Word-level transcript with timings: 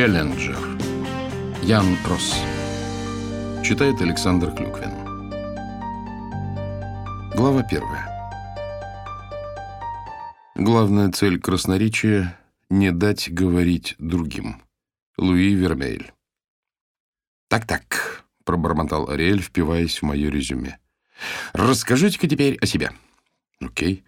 Челленджер. 0.00 0.56
Ян 1.62 1.84
Росс. 2.08 2.32
Читает 3.62 4.00
Александр 4.00 4.50
Клюквин. 4.50 4.92
Глава 7.36 7.62
первая. 7.62 8.08
Главная 10.54 11.12
цель 11.12 11.38
красноречия— 11.38 12.40
не 12.70 12.92
дать 12.92 13.30
говорить 13.30 13.94
другим. 13.98 14.62
Луи 15.18 15.52
Вермейль. 15.52 16.10
«Так-так»,— 17.48 18.24
пробормотал 18.44 19.10
Ариэль, 19.10 19.42
впиваясь 19.42 20.00
в 20.00 20.06
мое 20.06 20.30
резюме. 20.30 20.78
«Расскажите-ка 21.52 22.26
теперь 22.26 22.56
о 22.56 22.64
себе». 22.64 22.92
«Окей. 23.60 24.02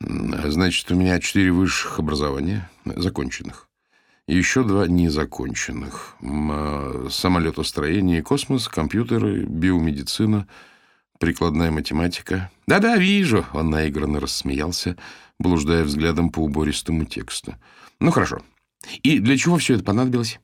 Значит, 0.00 0.90
у 0.90 0.96
меня 0.96 1.20
четыре 1.20 1.52
высших 1.52 2.00
образования, 2.00 2.68
законченных. 2.84 3.65
Еще 4.28 4.64
два 4.64 4.88
незаконченных. 4.88 6.16
А, 6.20 7.06
самолетостроение 7.10 8.22
космос, 8.22 8.66
компьютеры, 8.66 9.44
биомедицина, 9.44 10.48
прикладная 11.20 11.70
математика. 11.70 12.50
Да-да, 12.66 12.96
вижу, 12.96 13.46
он 13.52 13.70
наигранно 13.70 14.18
рассмеялся, 14.18 14.96
блуждая 15.38 15.84
взглядом 15.84 16.30
по 16.30 16.40
убористому 16.40 17.04
тексту. 17.04 17.54
Ну, 18.00 18.10
хорошо. 18.10 18.42
И 19.04 19.20
для 19.20 19.36
чего 19.36 19.58
все 19.58 19.74
это 19.74 19.84
понадобилось? 19.84 20.40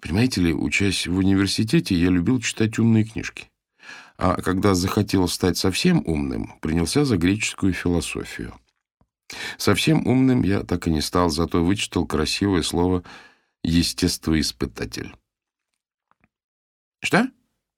Понимаете 0.00 0.42
ли, 0.42 0.52
учась 0.52 1.06
в 1.06 1.16
университете, 1.16 1.94
я 1.94 2.10
любил 2.10 2.40
читать 2.40 2.78
умные 2.78 3.04
книжки. 3.04 3.48
А 4.18 4.36
когда 4.42 4.74
захотел 4.74 5.26
стать 5.28 5.56
совсем 5.56 6.02
умным, 6.06 6.54
принялся 6.60 7.06
за 7.06 7.16
греческую 7.16 7.72
философию. 7.72 8.54
Совсем 9.56 10.06
умным 10.06 10.42
я 10.42 10.62
так 10.62 10.86
и 10.86 10.90
не 10.90 11.00
стал, 11.00 11.30
зато 11.30 11.64
вычитал 11.64 12.06
красивое 12.06 12.62
слово 12.62 13.02
«естествоиспытатель». 13.62 15.14
«Что?» 17.00 17.28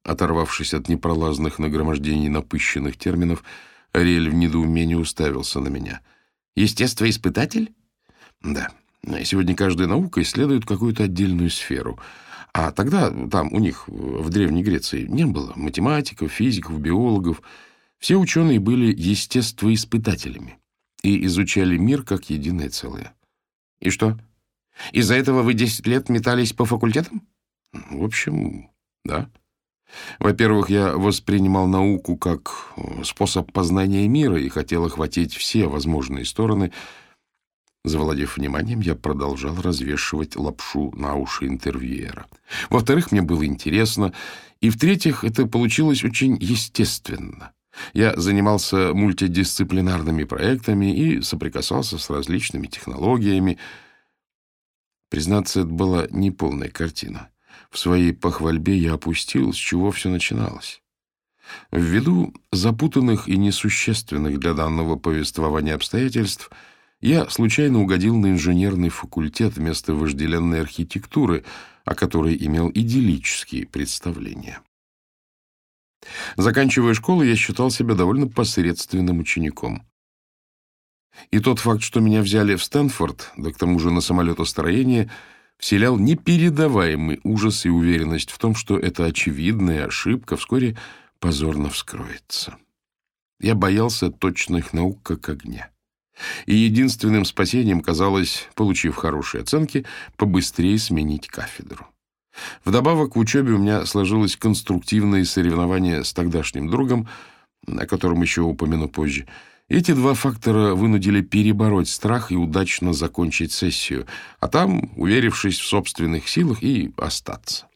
Оторвавшись 0.04 0.74
от 0.74 0.88
непролазных 0.88 1.58
нагромождений 1.58 2.28
напыщенных 2.28 2.98
терминов, 2.98 3.42
Ариэль 3.92 4.28
в 4.28 4.34
недоумении 4.34 4.96
уставился 4.96 5.60
на 5.60 5.68
меня. 5.68 6.02
«Естествоиспытатель?» 6.56 7.74
«Да. 8.42 8.70
Сегодня 9.24 9.54
каждая 9.54 9.86
наука 9.86 10.22
исследует 10.22 10.66
какую-то 10.66 11.04
отдельную 11.04 11.50
сферу. 11.50 11.98
А 12.52 12.70
тогда 12.70 13.10
там 13.28 13.52
у 13.52 13.58
них, 13.58 13.88
в 13.88 14.28
Древней 14.30 14.62
Греции, 14.62 15.06
не 15.06 15.24
было 15.24 15.52
математиков, 15.56 16.30
физиков, 16.30 16.78
биологов. 16.78 17.42
Все 17.98 18.16
ученые 18.16 18.60
были 18.60 18.94
естествоиспытателями 18.94 20.58
и 21.04 21.24
изучали 21.26 21.76
мир 21.76 22.02
как 22.02 22.30
единое 22.30 22.70
целое. 22.70 23.14
И 23.78 23.90
что? 23.90 24.18
Из-за 24.90 25.14
этого 25.14 25.42
вы 25.42 25.52
10 25.54 25.86
лет 25.86 26.08
метались 26.08 26.52
по 26.52 26.64
факультетам? 26.64 27.22
В 27.72 28.02
общем, 28.02 28.70
да. 29.04 29.30
Во-первых, 30.18 30.70
я 30.70 30.96
воспринимал 30.96 31.68
науку 31.68 32.16
как 32.16 32.72
э, 32.76 33.04
способ 33.04 33.52
познания 33.52 34.08
мира 34.08 34.40
и 34.40 34.48
хотел 34.48 34.86
охватить 34.86 35.34
все 35.34 35.66
возможные 35.66 36.24
стороны. 36.24 36.72
Завладев 37.84 38.38
вниманием, 38.38 38.80
я 38.80 38.94
продолжал 38.94 39.60
развешивать 39.60 40.36
лапшу 40.36 40.90
на 40.96 41.16
уши 41.16 41.46
интервьюера. 41.46 42.26
Во-вторых, 42.70 43.12
мне 43.12 43.20
было 43.20 43.44
интересно. 43.44 44.14
И 44.60 44.70
в-третьих, 44.70 45.22
это 45.22 45.46
получилось 45.46 46.02
очень 46.02 46.38
естественно. 46.40 47.52
Я 47.92 48.14
занимался 48.16 48.94
мультидисциплинарными 48.94 50.24
проектами 50.24 50.96
и 50.96 51.20
соприкасался 51.20 51.98
с 51.98 52.10
различными 52.10 52.66
технологиями. 52.66 53.58
Признаться, 55.10 55.60
это 55.60 55.68
была 55.68 56.06
неполная 56.10 56.70
картина. 56.70 57.30
В 57.70 57.78
своей 57.78 58.12
похвальбе 58.12 58.76
я 58.76 58.94
опустил, 58.94 59.52
с 59.52 59.56
чего 59.56 59.90
все 59.90 60.08
начиналось. 60.08 60.80
Ввиду 61.70 62.32
запутанных 62.52 63.28
и 63.28 63.36
несущественных 63.36 64.38
для 64.38 64.54
данного 64.54 64.96
повествования 64.96 65.74
обстоятельств 65.74 66.50
я 67.00 67.28
случайно 67.28 67.82
угодил 67.82 68.16
на 68.16 68.28
инженерный 68.28 68.88
факультет 68.88 69.56
вместо 69.56 69.94
вожделенной 69.94 70.62
архитектуры, 70.62 71.44
о 71.84 71.94
которой 71.94 72.36
имел 72.40 72.70
идиллические 72.72 73.66
представления. 73.66 74.60
Заканчивая 76.36 76.94
школу, 76.94 77.22
я 77.22 77.36
считал 77.36 77.70
себя 77.70 77.94
довольно 77.94 78.28
посредственным 78.28 79.18
учеником. 79.18 79.86
И 81.30 81.38
тот 81.38 81.60
факт, 81.60 81.82
что 81.82 82.00
меня 82.00 82.22
взяли 82.22 82.56
в 82.56 82.64
Стэнфорд, 82.64 83.32
да 83.36 83.52
к 83.52 83.56
тому 83.56 83.78
же 83.78 83.90
на 83.90 84.00
самолетостроение, 84.00 85.10
вселял 85.58 85.96
непередаваемый 85.98 87.20
ужас 87.22 87.64
и 87.64 87.68
уверенность 87.68 88.30
в 88.30 88.38
том, 88.38 88.54
что 88.54 88.78
эта 88.78 89.06
очевидная 89.06 89.86
ошибка 89.86 90.36
вскоре 90.36 90.76
позорно 91.20 91.70
вскроется. 91.70 92.56
Я 93.40 93.54
боялся 93.54 94.10
точных 94.10 94.72
наук 94.72 95.02
как 95.02 95.28
огня. 95.28 95.70
И 96.46 96.54
единственным 96.54 97.24
спасением 97.24 97.80
казалось, 97.80 98.48
получив 98.54 98.96
хорошие 98.96 99.42
оценки, 99.42 99.84
побыстрее 100.16 100.78
сменить 100.78 101.26
кафедру. 101.26 101.86
Вдобавок 102.64 103.12
к 103.12 103.16
учебе 103.16 103.52
у 103.52 103.58
меня 103.58 103.86
сложилось 103.86 104.36
конструктивное 104.36 105.24
соревнование 105.24 106.04
с 106.04 106.12
тогдашним 106.12 106.68
другом, 106.68 107.08
о 107.66 107.86
котором 107.86 108.22
еще 108.22 108.42
упомяну 108.42 108.88
позже. 108.88 109.26
Эти 109.68 109.92
два 109.92 110.12
фактора 110.14 110.74
вынудили 110.74 111.22
перебороть 111.22 111.88
страх 111.88 112.30
и 112.30 112.36
удачно 112.36 112.92
закончить 112.92 113.52
сессию, 113.52 114.06
а 114.38 114.48
там, 114.48 114.90
уверившись 114.96 115.58
в 115.58 115.66
собственных 115.66 116.28
силах, 116.28 116.62
и 116.62 116.92
остаться. 116.98 117.66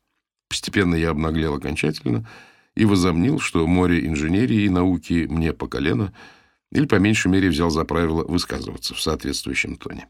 Постепенно 0.48 0.94
я 0.94 1.10
обнаглел 1.10 1.54
окончательно 1.54 2.28
и 2.74 2.84
возомнил, 2.84 3.40
что 3.40 3.66
море 3.66 4.06
инженерии 4.06 4.62
и 4.62 4.68
науки 4.68 5.26
мне 5.30 5.52
по 5.54 5.66
колено, 5.66 6.12
или, 6.70 6.84
по 6.84 6.96
меньшей 6.96 7.30
мере, 7.30 7.48
взял 7.48 7.70
за 7.70 7.84
правило 7.84 8.22
высказываться 8.22 8.94
в 8.94 9.00
соответствующем 9.00 9.76
тоне. 9.76 10.08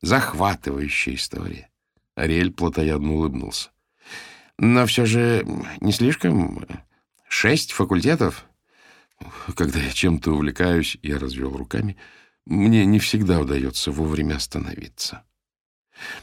Захватывающая 0.00 1.14
история. 1.14 1.68
Ариэль 2.14 2.50
плотоядно 2.50 3.12
улыбнулся. 3.12 3.70
Но 4.58 4.84
все 4.84 5.06
же 5.06 5.46
не 5.80 5.90
слишком. 5.90 6.66
Шесть 7.28 7.72
факультетов. 7.72 8.44
Когда 9.56 9.78
я 9.78 9.90
чем-то 9.90 10.32
увлекаюсь, 10.32 10.98
я 11.02 11.18
развел 11.18 11.56
руками, 11.56 11.96
мне 12.44 12.84
не 12.84 12.98
всегда 12.98 13.40
удается 13.40 13.90
вовремя 13.90 14.36
остановиться. 14.36 15.24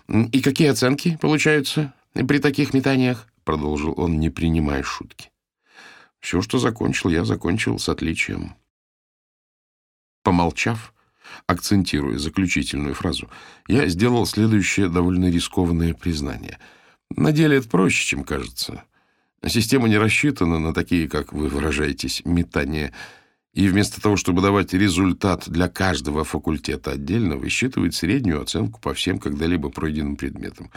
«И 0.07 0.41
какие 0.41 0.67
оценки 0.67 1.17
получаются 1.17 1.93
при 2.13 2.39
таких 2.39 2.73
метаниях?»— 2.73 3.27
продолжил 3.43 3.93
он, 3.97 4.19
не 4.19 4.29
принимая 4.29 4.83
шутки. 4.83 5.31
«Все, 6.19 6.41
что 6.41 6.59
закончил, 6.59 7.09
я 7.09 7.25
закончил 7.25 7.79
с 7.79 7.89
отличием». 7.89 8.55
Помолчав, 10.23 10.93
акцентируя 11.45 12.17
заключительную 12.17 12.93
фразу, 12.93 13.29
я 13.67 13.87
сделал 13.87 14.25
следующее 14.25 14.89
довольно 14.89 15.29
рискованное 15.31 15.95
признание— 15.95 16.59
на 17.15 17.31
деле 17.31 17.57
это 17.57 17.69
проще, 17.69 18.05
чем 18.05 18.23
кажется. 18.23 18.83
Система 19.45 19.87
не 19.87 19.97
рассчитана 19.97 20.59
на 20.59 20.73
такие, 20.73 21.07
как 21.07 21.31
вы 21.31 21.47
выражаетесь, 21.47 22.21
метания. 22.25 22.93
И 23.53 23.67
вместо 23.67 24.01
того, 24.01 24.17
чтобы 24.17 24.41
давать 24.41 24.73
результат 24.73 25.49
для 25.49 25.67
каждого 25.67 26.23
факультета 26.23 26.91
отдельно, 26.91 27.37
высчитывает 27.37 27.95
среднюю 27.95 28.41
оценку 28.41 28.79
по 28.81 28.93
всем 28.93 29.19
когда-либо 29.19 29.69
пройденным 29.69 30.15
предметам. 30.15 30.71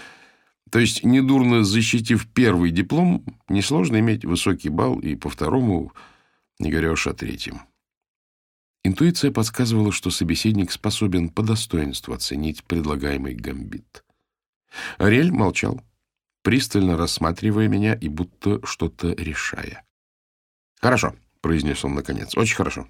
То 0.71 0.79
есть, 0.79 1.05
недурно 1.05 1.65
защитив 1.65 2.29
первый 2.29 2.71
диплом, 2.71 3.25
несложно 3.49 3.99
иметь 3.99 4.25
высокий 4.25 4.69
балл 4.69 5.00
и 5.00 5.17
по 5.17 5.29
второму, 5.29 5.93
не 6.59 6.71
говоря 6.71 6.93
уж 6.93 7.06
о 7.06 7.12
третьем. 7.12 7.62
Интуиция 8.85 9.31
подсказывала, 9.31 9.93
что 9.93 10.11
собеседник 10.11 10.71
способен 10.71 11.29
по 11.29 11.43
достоинству 11.43 12.15
оценить 12.15 12.65
предлагаемый 12.65 13.35
гамбит. 13.35 14.05
Ариэль 14.97 15.33
молчал 15.33 15.83
пристально 16.42 16.96
рассматривая 16.96 17.69
меня 17.69 17.94
и 17.94 18.08
будто 18.08 18.64
что-то 18.64 19.12
решая. 19.12 19.84
«Хорошо»,— 20.81 21.14
произнес 21.40 21.84
он 21.84 21.94
наконец,— 21.94 22.34
«очень 22.37 22.56
хорошо. 22.56 22.88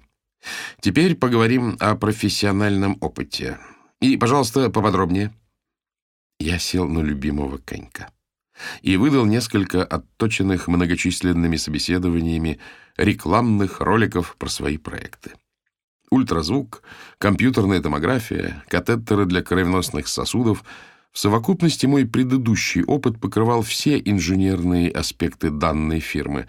Теперь 0.79 1.15
поговорим 1.15 1.77
о 1.79 1.95
профессиональном 1.95 2.97
опыте. 3.01 3.59
И, 3.99 4.17
пожалуйста, 4.17 4.69
поподробнее». 4.69 5.33
Я 6.39 6.57
сел 6.57 6.87
на 6.87 6.99
любимого 6.99 7.57
конька 7.57 8.09
и 8.81 8.97
выдал 8.97 9.25
несколько 9.25 9.83
отточенных 9.83 10.67
многочисленными 10.67 11.55
собеседованиями 11.55 12.59
рекламных 12.97 13.79
роликов 13.79 14.35
про 14.37 14.49
свои 14.49 14.77
проекты. 14.77 15.33
Ультразвук, 16.09 16.83
компьютерная 17.17 17.81
томография, 17.81 18.63
катетеры 18.67 19.25
для 19.25 19.41
кровеносных 19.41 20.07
сосудов— 20.07 20.63
в 21.11 21.19
совокупности 21.19 21.85
мой 21.85 22.05
предыдущий 22.05 22.83
опыт 22.83 23.19
покрывал 23.19 23.61
все 23.61 23.99
инженерные 23.99 24.89
аспекты 24.89 25.49
данной 25.49 25.99
фирмы, 25.99 26.47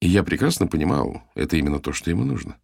и 0.00 0.08
я 0.08 0.22
прекрасно 0.22 0.66
понимал, 0.66 1.22
это 1.34 1.56
именно 1.56 1.80
то, 1.80 1.92
что 1.92 2.10
ему 2.10 2.24
нужно. 2.24 2.56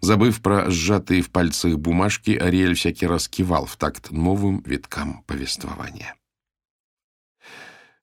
Забыв 0.00 0.40
про 0.40 0.70
сжатые 0.70 1.22
в 1.22 1.30
пальцах 1.30 1.76
бумажки, 1.78 2.30
Ариэль 2.30 2.74
всякий 2.74 3.06
раз 3.06 3.28
кивал 3.28 3.66
в 3.66 3.76
такт 3.76 4.10
новым 4.10 4.62
виткам 4.64 5.22
повествования. 5.26 6.14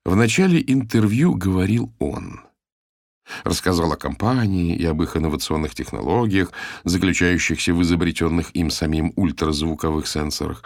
В 0.05 0.15
начале 0.15 0.63
интервью 0.65 1.33
говорил 1.33 1.91
он. 1.97 2.41
Рассказал 3.45 3.91
о 3.94 3.97
компании 3.97 4.75
и 4.75 4.85
об 4.85 5.01
их 5.01 5.15
инновационных 5.15 5.73
технологиях, 5.73 6.51
заключающихся 6.83 7.73
в 7.73 7.81
изобретенных 7.81 8.53
им 8.53 8.69
самим 8.69 9.13
ультразвуковых 9.15 10.07
сенсорах. 10.07 10.63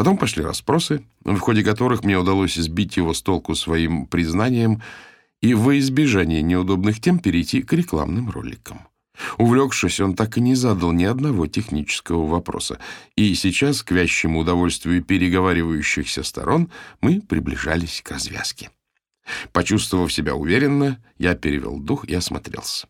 Потом 0.00 0.16
пошли 0.16 0.42
расспросы, 0.42 1.04
в 1.24 1.38
ходе 1.40 1.62
которых 1.62 2.04
мне 2.04 2.16
удалось 2.16 2.54
сбить 2.54 2.96
его 2.96 3.12
с 3.12 3.20
толку 3.20 3.54
своим 3.54 4.06
признанием 4.06 4.82
и 5.42 5.52
во 5.52 5.78
избежание 5.78 6.40
неудобных 6.40 7.02
тем 7.02 7.18
перейти 7.18 7.60
к 7.60 7.70
рекламным 7.74 8.30
роликам. 8.30 8.88
Увлекшись, 9.36 10.00
он 10.00 10.14
так 10.14 10.38
и 10.38 10.40
не 10.40 10.54
задал 10.54 10.92
ни 10.92 11.04
одного 11.04 11.46
технического 11.48 12.26
вопроса, 12.26 12.78
и 13.14 13.34
сейчас, 13.34 13.82
к 13.82 13.90
вящему 13.90 14.38
удовольствию 14.38 15.04
переговаривающихся 15.04 16.22
сторон, 16.22 16.70
мы 17.02 17.20
приближались 17.20 18.00
к 18.02 18.10
развязке. 18.10 18.70
Почувствовав 19.52 20.10
себя 20.10 20.34
уверенно, 20.34 20.96
я 21.18 21.34
перевел 21.34 21.78
дух 21.78 22.06
и 22.06 22.14
осмотрелся. 22.14 22.88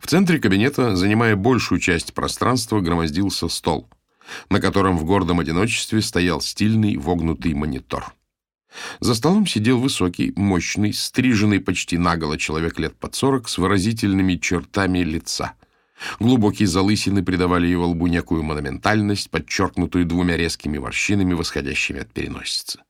В 0.00 0.08
центре 0.08 0.40
кабинета, 0.40 0.96
занимая 0.96 1.36
большую 1.36 1.78
часть 1.78 2.14
пространства, 2.14 2.80
громоздился 2.80 3.48
стол, 3.48 3.88
на 4.50 4.60
котором 4.60 4.96
в 4.96 5.04
гордом 5.04 5.40
одиночестве 5.40 6.02
стоял 6.02 6.40
стильный 6.40 6.96
вогнутый 6.96 7.54
монитор. 7.54 8.12
За 9.00 9.14
столом 9.14 9.46
сидел 9.46 9.78
высокий, 9.78 10.32
мощный, 10.36 10.92
стриженный 10.92 11.60
почти 11.60 11.98
наголо 11.98 12.38
человек 12.38 12.78
лет 12.78 12.96
под 12.96 13.14
сорок 13.14 13.48
с 13.48 13.58
выразительными 13.58 14.36
чертами 14.36 14.98
лица. 14.98 15.54
Глубокие 16.20 16.68
залысины 16.68 17.24
придавали 17.24 17.66
его 17.66 17.88
лбу 17.88 18.06
некую 18.06 18.42
монументальность, 18.42 19.30
подчеркнутую 19.30 20.04
двумя 20.04 20.36
резкими 20.36 20.78
морщинами, 20.78 21.32
восходящими 21.32 22.00
от 22.00 22.12
переносицы. 22.12 22.80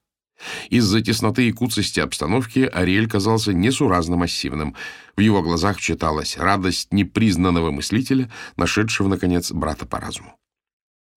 Из-за 0.68 1.00
тесноты 1.00 1.48
и 1.48 1.52
куцости 1.52 2.00
обстановки 2.00 2.68
Ариэль 2.72 3.08
казался 3.08 3.52
несуразно 3.52 4.16
массивным. 4.16 4.74
В 5.16 5.20
его 5.20 5.40
глазах 5.40 5.80
читалась 5.80 6.36
радость 6.36 6.92
непризнанного 6.92 7.70
мыслителя, 7.70 8.30
нашедшего, 8.56 9.08
наконец, 9.08 9.50
брата 9.52 9.86
по 9.86 9.98
разуму. 9.98 10.36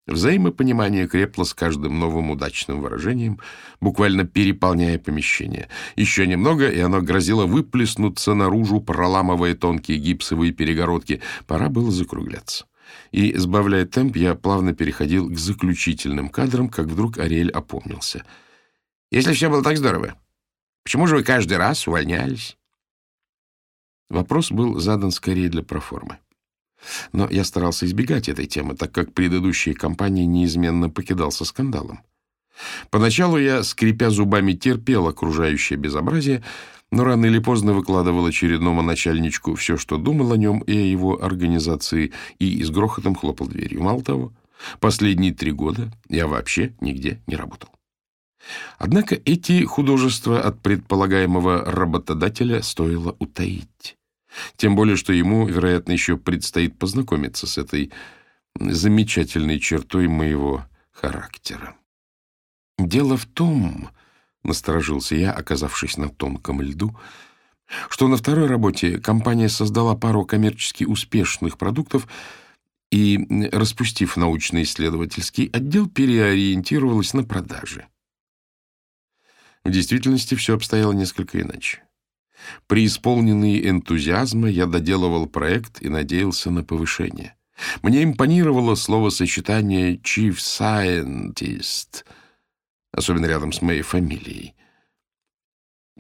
Взаимопонимание 0.08 1.06
крепло 1.06 1.44
с 1.44 1.52
каждым 1.52 1.99
новым 2.00 2.31
удачным 2.31 2.81
выражением, 2.81 3.40
буквально 3.78 4.25
переполняя 4.25 4.99
помещение. 4.99 5.69
Еще 5.96 6.26
немного, 6.26 6.70
и 6.70 6.81
оно 6.81 7.02
грозило 7.02 7.44
выплеснуться 7.44 8.32
наружу, 8.32 8.81
проламывая 8.81 9.55
тонкие 9.55 9.99
гипсовые 9.99 10.52
перегородки. 10.52 11.20
Пора 11.46 11.69
было 11.69 11.90
закругляться. 11.90 12.64
И, 13.12 13.37
сбавляя 13.37 13.84
темп, 13.84 14.16
я 14.16 14.34
плавно 14.34 14.72
переходил 14.72 15.28
к 15.28 15.38
заключительным 15.38 16.31
кадрам, 16.31 16.70
как 16.70 16.87
вдруг 16.87 17.19
Ариэль 17.19 17.50
опомнился. 17.50 18.25
«Если 19.10 19.34
все 19.34 19.50
было 19.50 19.62
так 19.62 19.76
здорово, 19.76 20.14
почему 20.84 21.06
же 21.06 21.16
вы 21.16 21.22
каждый 21.22 21.58
раз 21.58 21.87
увольнялись?» 21.87 22.56
Вопрос 24.08 24.50
был 24.50 24.81
задан 24.81 25.10
скорее 25.10 25.50
для 25.50 25.62
проформы. 25.62 26.19
Но 27.12 27.28
я 27.30 27.44
старался 27.44 27.86
избегать 27.86 28.28
этой 28.28 28.46
темы, 28.46 28.75
так 28.75 28.92
как 28.92 29.12
предыдущие 29.12 29.75
компании 29.75 30.25
неизменно 30.25 30.90
покидался 30.90 31.44
скандалом. 31.44 32.00
Поначалу 32.90 33.38
я, 33.38 33.62
скрипя 33.62 34.10
зубами, 34.10 34.52
терпел 34.52 35.06
окружающее 35.06 35.78
безобразие, 35.78 36.42
но 36.90 37.04
рано 37.04 37.26
или 37.26 37.38
поздно 37.38 37.72
выкладывал 37.72 38.26
очередному 38.26 38.82
начальничку 38.82 39.54
все, 39.54 39.76
что 39.76 39.98
думал 39.98 40.32
о 40.32 40.36
нем 40.36 40.60
и 40.60 40.76
о 40.76 40.86
его 40.86 41.22
организации, 41.22 42.12
и 42.38 42.62
с 42.62 42.70
грохотом 42.70 43.14
хлопал 43.14 43.46
дверью. 43.46 43.82
Мало 43.82 44.02
того, 44.02 44.32
последние 44.81 45.34
три 45.34 45.52
года 45.52 45.92
я 46.08 46.26
вообще 46.26 46.74
нигде 46.81 47.20
не 47.26 47.36
работал. 47.36 47.69
Однако 48.78 49.16
эти 49.24 49.64
художества 49.64 50.40
от 50.40 50.60
предполагаемого 50.62 51.64
работодателя 51.66 52.62
стоило 52.62 53.14
утаить. 53.19 53.97
Тем 54.56 54.76
более, 54.76 54.96
что 54.96 55.12
ему, 55.12 55.46
вероятно, 55.46 55.92
еще 55.92 56.16
предстоит 56.16 56.78
познакомиться 56.78 57.46
с 57.46 57.58
этой 57.58 57.92
замечательной 58.58 59.58
чертой 59.58 60.08
моего 60.08 60.66
характера. 60.90 61.76
Дело 62.78 63.16
в 63.16 63.26
том,— 63.26 63.90
насторожился 64.42 65.14
я, 65.16 65.32
оказавшись 65.32 65.96
на 65.96 66.08
тонком 66.08 66.60
льду,— 66.60 66.96
что 67.90 68.08
на 68.08 68.16
второй 68.16 68.46
работе 68.46 68.98
компания 68.98 69.48
создала 69.48 69.94
пару 69.94 70.25
коммерчески 70.25 70.84
успешных 70.84 71.58
продуктов 71.58 72.08
и, 72.90 73.48
распустив 73.52 74.16
научно-исследовательский 74.16 75.50
отдел, 75.52 75.88
переориентировалась 75.88 77.12
на 77.12 77.24
продажи. 77.24 77.86
В 79.64 79.70
действительности 79.70 80.34
все 80.34 80.54
обстояло 80.54 80.92
несколько 80.92 81.40
иначе. 81.40 81.82
Преисполненный 82.67 83.69
энтузиазма, 83.69 84.49
я 84.49 84.67
доделывал 84.67 85.26
проект 85.26 85.82
и 85.82 85.88
надеялся 85.88 86.50
на 86.50 86.64
повышение. 86.64 87.35
Мне 87.82 88.05
импонировало 88.05 88.75
словосочетание 88.75 89.96
«chief 89.96 90.37
scientist», 90.37 92.05
особенно 92.93 93.26
рядом 93.26 93.52
с 93.52 93.62
моей 93.62 93.82
фамилией. 93.82 94.55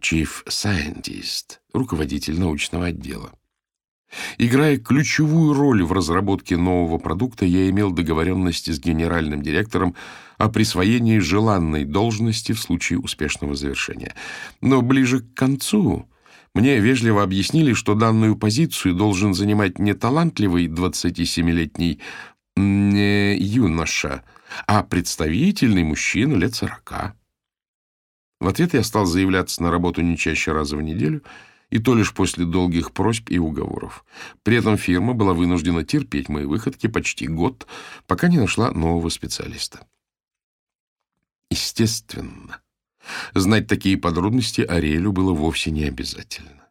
Chief 0.00 0.28
Scientist, 0.46 1.58
руководитель 1.72 2.38
научного 2.38 2.86
отдела. 2.86 3.32
Играя 4.38 4.78
ключевую 4.78 5.54
роль 5.54 5.82
в 5.82 5.92
разработке 5.92 6.56
нового 6.56 6.98
продукта, 6.98 7.44
я 7.44 7.68
имел 7.68 7.90
договоренности 7.90 8.70
с 8.70 8.78
генеральным 8.78 9.42
директором 9.42 9.96
о 10.38 10.48
присвоении 10.48 11.18
желанной 11.18 11.84
должности 11.84 12.52
в 12.52 12.60
случае 12.60 13.00
успешного 13.00 13.54
завершения. 13.54 14.14
Но 14.60 14.82
ближе 14.82 15.20
к 15.20 15.34
концу 15.34 16.08
мне 16.58 16.80
вежливо 16.80 17.22
объяснили, 17.22 17.72
что 17.72 17.94
данную 17.94 18.34
позицию 18.34 18.92
должен 18.94 19.32
занимать 19.32 19.78
не 19.78 19.94
талантливый 19.94 20.66
27-летний 20.66 22.00
не 22.56 23.36
юноша, 23.38 24.24
а 24.66 24.82
представительный 24.82 25.84
мужчина 25.84 26.34
лет 26.34 26.56
сорока. 26.56 27.14
В 28.40 28.48
ответ 28.48 28.74
я 28.74 28.82
стал 28.82 29.06
заявляться 29.06 29.62
на 29.62 29.70
работу 29.70 30.02
не 30.02 30.16
чаще 30.16 30.50
раза 30.50 30.76
в 30.76 30.82
неделю, 30.82 31.22
и 31.70 31.78
то 31.78 31.94
лишь 31.94 32.12
после 32.12 32.44
долгих 32.44 32.90
просьб 32.90 33.30
и 33.30 33.38
уговоров. 33.38 34.04
При 34.42 34.56
этом 34.56 34.76
фирма 34.76 35.14
была 35.14 35.34
вынуждена 35.34 35.84
терпеть 35.84 36.28
мои 36.28 36.44
выходки 36.44 36.88
почти 36.88 37.28
год, 37.28 37.68
пока 38.08 38.26
не 38.26 38.38
нашла 38.38 38.72
нового 38.72 39.10
специалиста. 39.10 39.86
Естественно, 41.50 42.60
Знать 43.34 43.66
такие 43.66 43.96
подробности 43.96 44.60
Ариэлю 44.60 45.12
было 45.12 45.32
вовсе 45.32 45.70
не 45.70 45.84
обязательно. 45.84 46.68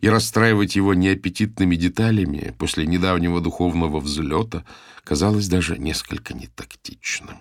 И 0.00 0.08
расстраивать 0.08 0.76
его 0.76 0.94
неаппетитными 0.94 1.76
деталями 1.76 2.54
после 2.58 2.86
недавнего 2.86 3.40
духовного 3.40 4.00
взлета 4.00 4.64
казалось 5.04 5.48
даже 5.48 5.76
несколько 5.76 6.34
нетактичным. 6.34 7.40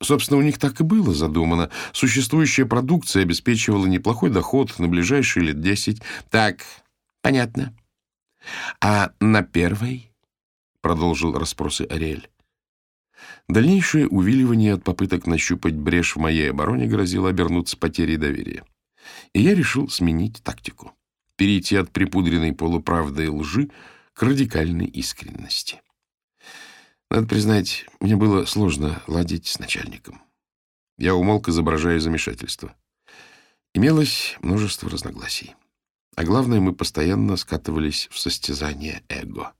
Собственно, 0.00 0.40
у 0.40 0.42
них 0.42 0.58
так 0.58 0.80
и 0.80 0.84
было 0.84 1.14
задумано. 1.14 1.70
Существующая 1.92 2.66
продукция 2.66 3.22
обеспечивала 3.22 3.86
неплохой 3.86 4.30
доход 4.30 4.78
на 4.78 4.88
ближайшие 4.88 5.46
лет 5.46 5.60
десять. 5.60 6.02
Так, 6.30 6.64
понятно. 7.22 7.74
А 8.80 9.12
на 9.20 9.42
первой,— 9.42 10.10
продолжил 10.80 11.32
расспросы 11.38 11.82
Ариэль, 11.82 12.28
Дальнейшее 13.52 14.08
увиливание 14.08 14.72
от 14.72 14.82
попыток 14.82 15.26
нащупать 15.26 15.74
брешь 15.74 16.16
в 16.16 16.18
моей 16.18 16.50
обороне 16.50 16.86
грозило 16.86 17.28
обернуться 17.28 17.76
потерей 17.76 18.16
доверия. 18.16 18.64
И 19.34 19.42
я 19.42 19.54
решил 19.54 19.90
сменить 19.90 20.42
тактику. 20.42 20.92
Перейти 21.36 21.76
от 21.76 21.90
припудренной 21.90 22.54
полуправды 22.54 23.24
и 23.24 23.28
лжи 23.28 23.68
к 24.14 24.22
радикальной 24.22 24.86
искренности. 24.86 25.82
Надо 27.10 27.26
признать, 27.26 27.84
мне 28.00 28.16
было 28.16 28.46
сложно 28.46 29.02
ладить 29.06 29.46
с 29.48 29.58
начальником. 29.58 30.22
Я 30.96 31.14
умолк, 31.14 31.48
изображая 31.48 32.00
замешательство. 32.00 32.74
Имелось 33.74 34.38
множество 34.40 34.88
разногласий. 34.88 35.54
А 36.16 36.24
главное, 36.24 36.60
мы 36.60 36.74
постоянно 36.74 37.36
скатывались 37.36 38.08
в 38.10 38.18
состязание 38.18 39.02
эго. 39.10 39.52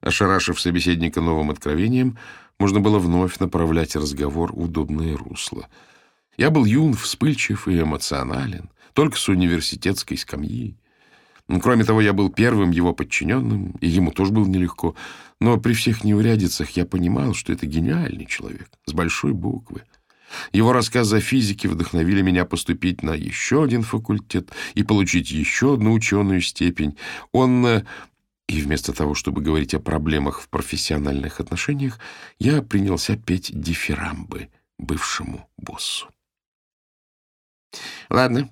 Ошарашив 0.00 0.60
собеседника 0.60 1.20
новым 1.20 1.50
откровением, 1.50 2.18
можно 2.58 2.80
было 2.80 2.98
вновь 2.98 3.38
направлять 3.38 3.96
разговор 3.96 4.52
в 4.52 4.60
удобное 4.60 5.16
русло. 5.16 5.68
Я 6.36 6.50
был 6.50 6.64
юн, 6.64 6.94
вспыльчив 6.94 7.66
и 7.68 7.80
эмоционален, 7.80 8.70
только 8.92 9.16
с 9.16 9.28
университетской 9.28 10.16
скамьи. 10.16 10.76
Кроме 11.62 11.84
того, 11.84 12.00
я 12.00 12.12
был 12.12 12.30
первым 12.30 12.70
его 12.70 12.92
подчиненным, 12.92 13.74
и 13.80 13.88
ему 13.88 14.12
тоже 14.12 14.32
было 14.32 14.46
нелегко. 14.46 14.94
Но 15.40 15.56
при 15.56 15.72
всех 15.72 16.04
неурядицах 16.04 16.70
я 16.70 16.84
понимал, 16.84 17.32
что 17.34 17.52
это 17.52 17.66
гениальный 17.66 18.26
человек, 18.26 18.68
с 18.84 18.92
большой 18.92 19.32
буквы. 19.32 19.82
Его 20.52 20.72
рассказы 20.72 21.16
о 21.16 21.20
физике 21.20 21.68
вдохновили 21.68 22.20
меня 22.20 22.44
поступить 22.44 23.02
на 23.02 23.14
еще 23.14 23.64
один 23.64 23.82
факультет 23.82 24.50
и 24.74 24.82
получить 24.82 25.30
еще 25.30 25.74
одну 25.74 25.92
ученую 25.92 26.42
степень. 26.42 26.96
Он 27.32 27.64
э, 27.64 27.84
и 28.48 28.62
вместо 28.62 28.92
того, 28.94 29.14
чтобы 29.14 29.42
говорить 29.42 29.74
о 29.74 29.78
проблемах 29.80 30.40
в 30.40 30.48
профессиональных 30.48 31.38
отношениях, 31.38 32.00
я 32.38 32.62
принялся 32.62 33.16
петь 33.16 33.50
дифирамбы 33.52 34.48
бывшему 34.78 35.48
боссу. 35.58 36.08
Ладно, 38.08 38.50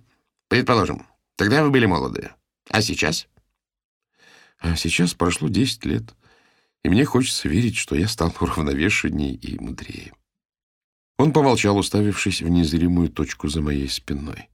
предположим, 0.48 1.06
тогда 1.36 1.64
вы 1.64 1.70
были 1.70 1.86
молоды. 1.86 2.30
А 2.68 2.82
сейчас? 2.82 3.26
А 4.58 4.76
сейчас 4.76 5.14
прошло 5.14 5.48
десять 5.48 5.86
лет, 5.86 6.14
и 6.84 6.90
мне 6.90 7.06
хочется 7.06 7.48
верить, 7.48 7.76
что 7.76 7.96
я 7.96 8.06
стал 8.06 8.34
уравновешеннее 8.40 9.34
и 9.34 9.58
мудрее. 9.58 10.12
Он 11.18 11.32
помолчал, 11.32 11.78
уставившись 11.78 12.42
в 12.42 12.48
незримую 12.48 13.08
точку 13.08 13.48
за 13.48 13.62
моей 13.62 13.88
спиной. 13.88 14.50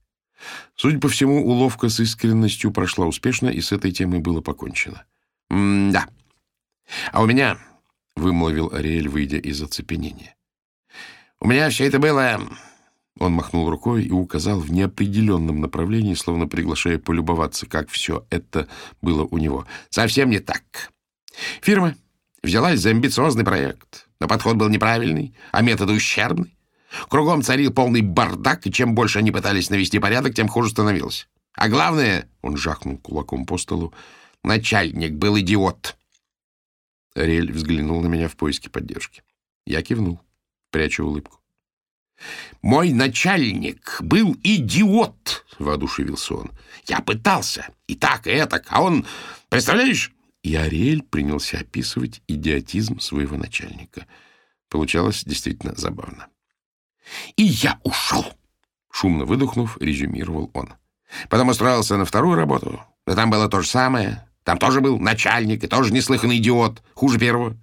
Судя 0.75 0.99
по 0.99 1.09
всему, 1.09 1.45
уловка 1.45 1.89
с 1.89 1.99
искренностью 1.99 2.71
прошла 2.71 3.05
успешно, 3.05 3.49
и 3.49 3.59
с 3.59 3.73
этой 3.73 3.91
темой 3.91 4.19
было 4.19 4.39
покончено. 4.39 5.05
«М-да. 5.53 6.07
А 7.11 7.21
у 7.21 7.27
меня...»— 7.27 7.57
вымолвил 8.15 8.73
Ариэль, 8.73 9.07
выйдя 9.07 9.37
из 9.37 9.61
оцепенения. 9.61 10.35
«У 11.39 11.47
меня 11.47 11.69
все 11.69 11.85
это 11.85 11.99
было...» 11.99 12.41
Он 13.19 13.33
махнул 13.33 13.69
рукой 13.69 14.05
и 14.05 14.11
указал 14.11 14.59
в 14.59 14.71
неопределенном 14.71 15.61
направлении, 15.61 16.15
словно 16.15 16.47
приглашая 16.47 16.97
полюбоваться, 16.97 17.67
как 17.67 17.89
все 17.89 18.25
это 18.31 18.67
было 19.03 19.23
у 19.29 19.37
него. 19.37 19.67
«Совсем 19.91 20.31
не 20.31 20.39
так. 20.39 20.91
Фирма 21.61 21.95
взялась 22.41 22.79
за 22.79 22.89
амбициозный 22.89 23.43
проект, 23.43 24.07
но 24.19 24.27
подход 24.27 24.55
был 24.55 24.69
неправильный, 24.69 25.35
а 25.51 25.61
методы 25.61 25.93
ущербны. 25.93 26.55
Кругом 27.07 27.43
царил 27.43 27.71
полный 27.71 28.01
бардак, 28.01 28.65
и 28.65 28.71
чем 28.71 28.95
больше 28.95 29.19
они 29.19 29.31
пытались 29.31 29.69
навести 29.69 29.99
порядок, 29.99 30.33
тем 30.33 30.47
хуже 30.47 30.69
становилось. 30.69 31.27
А 31.53 31.69
главное,— 31.69 32.27
он 32.41 32.57
жахнул 32.57 32.97
кулаком 32.97 33.45
по 33.45 33.59
столу,— 33.59 33.93
начальник 34.43 35.13
был 35.13 35.39
идиот. 35.39 35.97
Ариэль 37.15 37.51
взглянул 37.51 38.01
на 38.01 38.07
меня 38.07 38.27
в 38.27 38.35
поиске 38.35 38.69
поддержки. 38.69 39.23
Я 39.65 39.81
кивнул, 39.81 40.19
пряча 40.71 41.03
улыбку. 41.03 41.39
«Мой 42.61 42.91
начальник 42.91 43.97
был 44.01 44.35
идиот!»— 44.43 45.45
воодушевился 45.59 46.35
он. 46.35 46.51
«Я 46.85 46.99
пытался, 46.99 47.67
и 47.87 47.95
так, 47.95 48.27
и 48.27 48.31
этак, 48.31 48.65
а 48.69 48.81
он... 48.81 49.05
Представляешь?» 49.49 50.11
И 50.43 50.55
Ариэль 50.55 51.03
принялся 51.03 51.59
описывать 51.59 52.21
идиотизм 52.27 52.99
своего 52.99 53.37
начальника. 53.37 54.05
Получалось 54.69 55.23
действительно 55.23 55.73
забавно. 55.75 56.27
И 57.35 57.43
я 57.43 57.79
ушел. 57.83 58.25
Шумно 58.91 59.25
выдохнув, 59.25 59.77
резюмировал 59.79 60.51
он. 60.53 60.73
Потом 61.29 61.49
устроился 61.49 61.97
на 61.97 62.05
вторую 62.05 62.35
работу. 62.35 62.81
Но 63.05 63.15
там 63.15 63.29
было 63.29 63.49
то 63.49 63.61
же 63.61 63.67
самое. 63.67 64.27
Там 64.43 64.57
тоже 64.57 64.81
был 64.81 64.99
начальник 64.99 65.63
и 65.63 65.67
тоже 65.67 65.93
неслыханный 65.93 66.37
идиот. 66.37 66.83
Хуже 66.93 67.19
первого. 67.19 67.57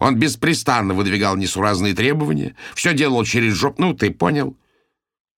Он 0.00 0.16
беспрестанно 0.16 0.94
выдвигал 0.94 1.36
несуразные 1.36 1.94
требования. 1.94 2.56
Все 2.74 2.94
делал 2.94 3.24
через 3.24 3.54
жоп. 3.54 3.78
Ну, 3.78 3.94
ты 3.94 4.10
понял. 4.10 4.56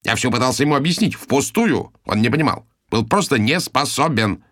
Я 0.04 0.16
все 0.16 0.30
пытался 0.30 0.62
ему 0.62 0.74
объяснить. 0.74 1.14
Впустую. 1.14 1.92
Он 2.04 2.20
не 2.20 2.30
понимал. 2.30 2.66
Был 2.90 3.06
просто 3.06 3.38
не 3.38 3.58
способен. 3.58 4.44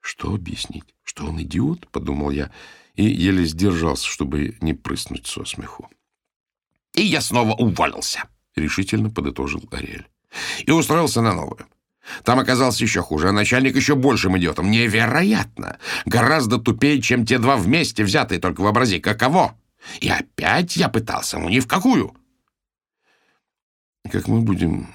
Что 0.00 0.34
объяснить? 0.34 0.94
Что 1.04 1.26
он 1.26 1.40
идиот? 1.40 1.88
Подумал 1.88 2.30
я 2.30 2.50
и 2.96 3.04
еле 3.04 3.44
сдержался, 3.44 4.06
чтобы 4.06 4.56
не 4.60 4.74
прыснуть 4.74 5.26
со 5.26 5.44
смеху. 5.44 5.88
И 6.94 7.02
я 7.02 7.20
снова 7.20 7.52
уволился,— 7.52 8.24
решительно 8.56 9.10
подытожил 9.10 9.62
Ариэль. 9.70 10.06
И 10.64 10.70
устроился 10.70 11.20
на 11.20 11.34
новую. 11.34 11.66
Там 12.24 12.38
оказался 12.38 12.84
еще 12.84 13.02
хуже, 13.02 13.28
а 13.28 13.32
начальник 13.32 13.76
еще 13.76 13.94
большим 13.94 14.38
идиотом. 14.38 14.70
Невероятно! 14.70 15.78
Гораздо 16.04 16.58
тупее, 16.58 17.00
чем 17.00 17.26
те 17.26 17.38
два 17.38 17.56
вместе 17.56 18.04
взятые, 18.04 18.40
только 18.40 18.60
вообрази, 18.60 19.00
каково! 19.00 19.58
И 20.00 20.08
опять 20.08 20.76
я 20.76 20.88
пытался, 20.88 21.38
ну 21.38 21.48
ни 21.48 21.60
в 21.60 21.66
какую. 21.66 22.14
Как 24.10 24.28
мы 24.28 24.40
будем 24.40 24.88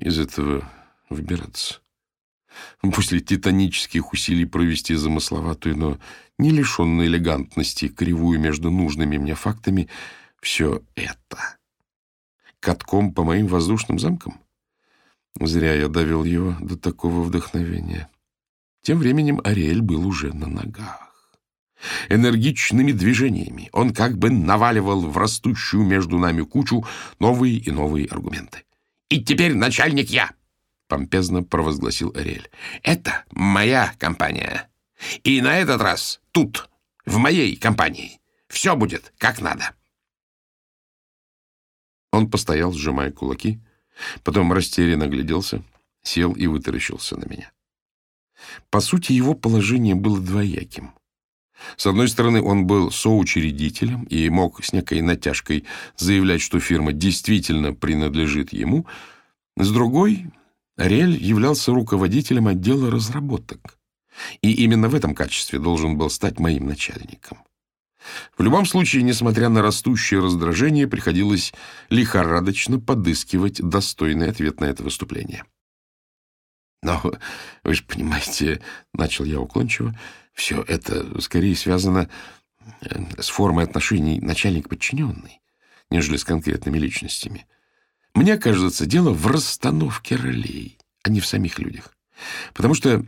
из 0.00 0.18
этого 0.18 0.70
выбираться? 1.08 1.80
После 2.80 3.20
титанических 3.20 4.12
усилий 4.12 4.44
провести 4.44 4.94
замысловатую, 4.94 5.76
но 5.76 5.98
не 6.38 6.50
лишенную 6.50 7.06
элегантности 7.06 7.88
кривую 7.88 8.40
между 8.40 8.70
нужными 8.70 9.18
мне 9.18 9.34
фактами— 9.34 9.88
все 10.40 10.82
это. 10.94 11.58
Катком 12.60 13.12
по 13.12 13.24
моим 13.24 13.46
воздушным 13.46 13.98
замкам? 13.98 14.40
Зря 15.38 15.74
я 15.74 15.88
довел 15.88 16.24
его 16.24 16.56
до 16.60 16.76
такого 16.76 17.22
вдохновения. 17.22 18.08
Тем 18.82 18.98
временем 18.98 19.40
Ариэль 19.44 19.82
был 19.82 20.06
уже 20.06 20.32
на 20.32 20.48
ногах. 20.48 21.10
Энергичными 22.08 22.92
движениями 22.92 23.70
он 23.72 23.94
как 23.94 24.18
бы 24.18 24.30
наваливал 24.30 25.00
в 25.02 25.16
растущую 25.16 25.84
между 25.84 26.18
нами 26.18 26.42
кучу 26.42 26.84
новые 27.18 27.56
и 27.56 27.70
новые 27.70 28.06
аргументы. 28.06 28.64
«И 29.08 29.22
теперь 29.22 29.54
начальник 29.54 30.10
я!»— 30.10 30.32
помпезно 30.88 31.42
провозгласил 31.42 32.12
Ариэль. 32.14 32.50
«Это 32.82 33.24
моя 33.30 33.94
компания. 33.98 34.68
И 35.24 35.40
на 35.40 35.58
этот 35.58 35.80
раз 35.80 36.20
тут, 36.32 36.68
в 37.06 37.16
моей 37.16 37.56
компании, 37.56 38.20
все 38.48 38.76
будет 38.76 39.12
как 39.18 39.40
надо». 39.40 39.74
Он 42.12 42.30
постоял, 42.30 42.72
сжимая 42.72 43.10
кулаки, 43.10 43.60
потом 44.24 44.52
растерянно 44.52 45.06
гляделся, 45.06 45.62
сел 46.02 46.32
и 46.32 46.46
вытаращился 46.46 47.16
на 47.16 47.26
меня. 47.26 47.52
По 48.70 48.80
сути, 48.80 49.12
его 49.12 49.34
положение 49.34 49.94
было 49.94 50.18
двояким. 50.18 50.92
С 51.76 51.86
одной 51.86 52.08
стороны, 52.08 52.42
он 52.42 52.66
был 52.66 52.90
соучредителем 52.90 54.04
и 54.04 54.28
мог 54.30 54.64
с 54.64 54.72
некой 54.72 55.02
натяжкой 55.02 55.64
заявлять, 55.96 56.40
что 56.40 56.58
фирма 56.58 56.92
действительно 56.92 57.74
принадлежит 57.74 58.52
ему. 58.52 58.86
С 59.56 59.70
другой, 59.70 60.26
Ариэль 60.76 61.22
являлся 61.22 61.72
руководителем 61.72 62.48
отдела 62.48 62.90
разработок. 62.90 63.78
И 64.42 64.52
именно 64.52 64.88
в 64.88 64.94
этом 64.94 65.14
качестве 65.14 65.58
должен 65.58 65.96
был 65.96 66.08
стать 66.10 66.38
моим 66.38 66.66
начальником. 66.66 67.38
В 68.36 68.42
любом 68.42 68.66
случае, 68.66 69.02
несмотря 69.02 69.48
на 69.48 69.62
растущее 69.62 70.20
раздражение, 70.20 70.88
приходилось 70.88 71.52
лихорадочно 71.90 72.80
подыскивать 72.80 73.60
достойный 73.60 74.30
ответ 74.30 74.60
на 74.60 74.66
это 74.66 74.82
выступление. 74.82 75.44
«Но, 76.82 77.02
вы 77.62 77.74
же 77.74 77.84
понимаете,— 77.84 78.62
начал 78.94 79.24
я 79.24 79.38
уклончиво,— 79.38 79.98
все 80.32 80.62
это 80.62 81.20
скорее 81.20 81.54
связано 81.54 82.08
э, 82.80 83.20
с 83.20 83.28
формой 83.28 83.64
отношений 83.64 84.18
начальник-подчиненный, 84.20 85.40
нежели 85.90 86.16
с 86.16 86.24
конкретными 86.24 86.78
личностями. 86.78 87.46
Мне 88.14 88.38
кажется, 88.38 88.86
дело 88.86 89.10
в 89.10 89.26
расстановке 89.26 90.16
ролей, 90.16 90.78
а 91.02 91.10
не 91.10 91.20
в 91.20 91.26
самих 91.26 91.58
людях. 91.58 91.94
Потому 92.54 92.74
что 92.74 93.04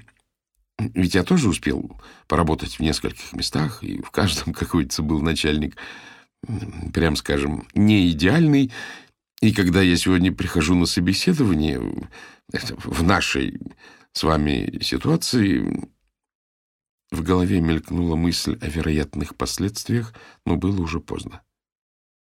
ведь 0.94 1.14
я 1.14 1.22
тоже 1.24 1.48
успел 1.48 2.00
поработать 2.26 2.78
в 2.78 2.80
нескольких 2.80 3.32
местах, 3.32 3.82
и 3.82 4.00
в 4.02 4.10
каждом, 4.10 4.52
как 4.54 4.70
говорится, 4.70 5.02
был 5.02 5.20
начальник, 5.20 5.76
прям 6.92 7.16
скажем, 7.16 7.66
не 7.74 8.10
идеальный. 8.10 8.72
И 9.40 9.52
когда 9.52 9.82
я 9.82 9.96
сегодня 9.96 10.32
прихожу 10.32 10.74
на 10.74 10.86
собеседование 10.86 11.80
в 12.50 13.02
нашей 13.02 13.58
с 14.12 14.22
вами 14.22 14.80
ситуации, 14.82 15.88
в 17.10 17.22
голове 17.22 17.60
мелькнула 17.60 18.16
мысль 18.16 18.58
о 18.60 18.68
вероятных 18.68 19.36
последствиях, 19.36 20.14
но 20.46 20.56
было 20.56 20.80
уже 20.80 21.00
поздно. 21.00 21.42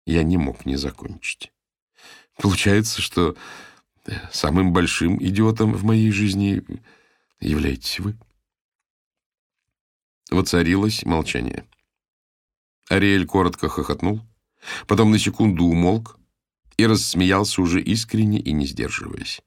Я 0.07 0.23
не 0.23 0.37
мог 0.37 0.67
не 0.67 0.76
закончить. 0.76 1.52
Получается, 2.40 3.02
что 3.02 3.37
самым 4.31 4.73
большим 4.73 5.23
идиотом 5.23 5.73
в 5.73 5.85
моей 5.85 6.11
жизни 6.12 6.62
являетесь 7.40 8.00
вы. 8.00 8.17
Воцарилось 10.30 11.04
молчание. 11.04 11.64
Ариэль 12.88 13.26
коротко 13.26 13.68
хохотнул, 13.68 14.20
потом 14.87 15.11
на 15.11 15.18
секунду 15.18 15.64
умолк 15.64 16.18
и 16.76 16.87
рассмеялся 16.87 17.61
уже 17.62 17.82
искренне 17.82 18.38
и 18.38 18.52
не 18.52 18.66
сдерживаясь. 18.66 19.40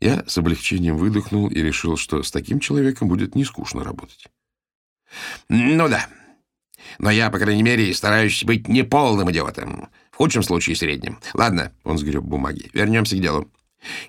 Я 0.00 0.24
с 0.26 0.36
облегчением 0.38 0.96
выдохнул 0.96 1.48
и 1.48 1.62
решил, 1.62 1.96
что 1.96 2.22
с 2.22 2.30
таким 2.30 2.60
человеком 2.60 3.08
будет 3.08 3.34
не 3.34 3.44
скучно 3.44 3.84
работать. 3.84 4.26
«Ну 5.48 5.88
да. 5.88 6.08
Но 6.98 7.10
я, 7.10 7.30
по 7.30 7.38
крайней 7.38 7.62
мере, 7.62 7.94
стараюсь 7.94 8.44
быть 8.44 8.68
не 8.68 8.82
полным 8.82 9.30
идиотом. 9.30 9.88
В 10.10 10.16
худшем 10.16 10.42
случае 10.42 10.76
средним. 10.76 11.18
Ладно,— 11.32 11.72
он 11.84 11.98
сгреб 11.98 12.22
бумаги. 12.22 12.70
Вернемся 12.72 13.16
к 13.16 13.20
делу. 13.20 13.50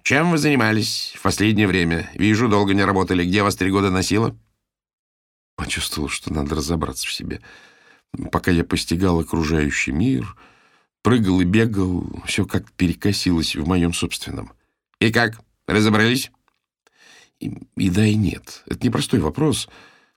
Чем 0.04 0.32
вы 0.32 0.38
занимались 0.38 1.14
в 1.16 1.22
последнее 1.22 1.68
время? 1.68 2.10
Вижу, 2.14 2.48
долго 2.48 2.74
не 2.74 2.84
работали. 2.84 3.26
Где 3.26 3.44
вас 3.44 3.56
три 3.56 3.72
года 3.72 3.90
носило?» 3.90 4.38
Почувствовал, 5.56 6.10
что 6.10 6.34
надо 6.34 6.56
разобраться 6.56 7.08
в 7.08 7.14
себе. 7.14 7.42
Пока 8.32 8.52
я 8.52 8.64
постигал 8.64 9.20
окружающий 9.20 9.92
мир, 9.92 10.36
прыгал 11.02 11.42
и 11.42 11.46
бегал, 11.46 12.22
все 12.26 12.46
как 12.46 12.72
перекосилось 12.74 13.56
в 13.56 13.68
моем 13.68 13.94
собственном. 13.94 14.54
«И 15.00 15.12
как? 15.12 15.40
Разобрались?» 15.68 16.32
и, 17.40 17.52
и 17.76 17.90
да, 17.90 18.06
и 18.06 18.16
нет. 18.16 18.64
Это 18.66 18.86
непростой 18.86 19.20
вопрос. 19.20 19.68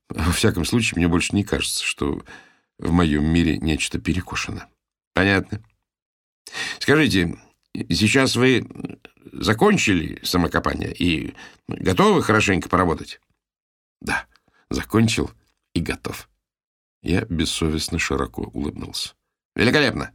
Во 0.08 0.32
всяком 0.32 0.64
случае, 0.64 0.98
мне 0.98 1.08
больше 1.08 1.34
не 1.34 1.44
кажется, 1.44 1.84
что 1.84 2.22
в 2.78 2.92
моем 2.92 3.26
мире 3.26 3.58
нечто 3.58 3.98
перекошено. 3.98 4.66
Понятно. 5.14 5.62
Скажите, 6.78 7.36
Сейчас 7.90 8.34
вы 8.34 8.66
закончили 9.32 10.20
самокопание 10.24 10.92
и 10.92 11.34
готовы 11.68 12.22
хорошенько 12.22 12.68
поработать? 12.68 13.20
Да, 14.00 14.26
закончил 14.70 15.30
и 15.74 15.80
готов. 15.80 16.28
Я 17.02 17.22
бессовестно 17.22 17.98
широко 17.98 18.42
улыбнулся. 18.42 19.14
Великолепно. 19.54 20.12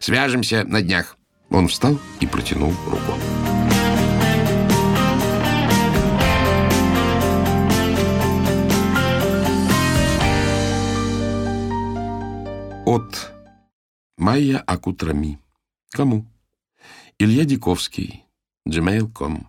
Свяжемся 0.00 0.64
на 0.64 0.82
днях. 0.82 1.16
Он 1.50 1.68
встал 1.68 1.98
и 2.20 2.26
протянул 2.26 2.72
руку. 2.86 3.12
От 12.84 13.32
Майя 14.18 14.58
Акутрами. 14.58 15.38
Кому? 15.90 16.26
Илья 17.18 17.44
Диковский. 17.44 18.24
gmail.com. 18.66 19.48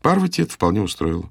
Парвати 0.00 0.42
это 0.42 0.52
вполне 0.52 0.80
устроило. 0.80 1.30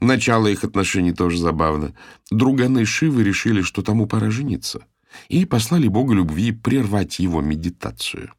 Начало 0.00 0.48
их 0.48 0.64
отношений 0.64 1.12
тоже 1.12 1.38
забавно. 1.38 1.94
Друганы 2.30 2.84
Шивы 2.84 3.22
решили, 3.22 3.62
что 3.62 3.82
тому 3.82 4.06
пора 4.06 4.30
жениться, 4.30 4.86
и 5.28 5.44
послали 5.44 5.88
бога 5.88 6.14
любви 6.14 6.52
прервать 6.52 7.18
его 7.18 7.40
медитацию. 7.40 8.32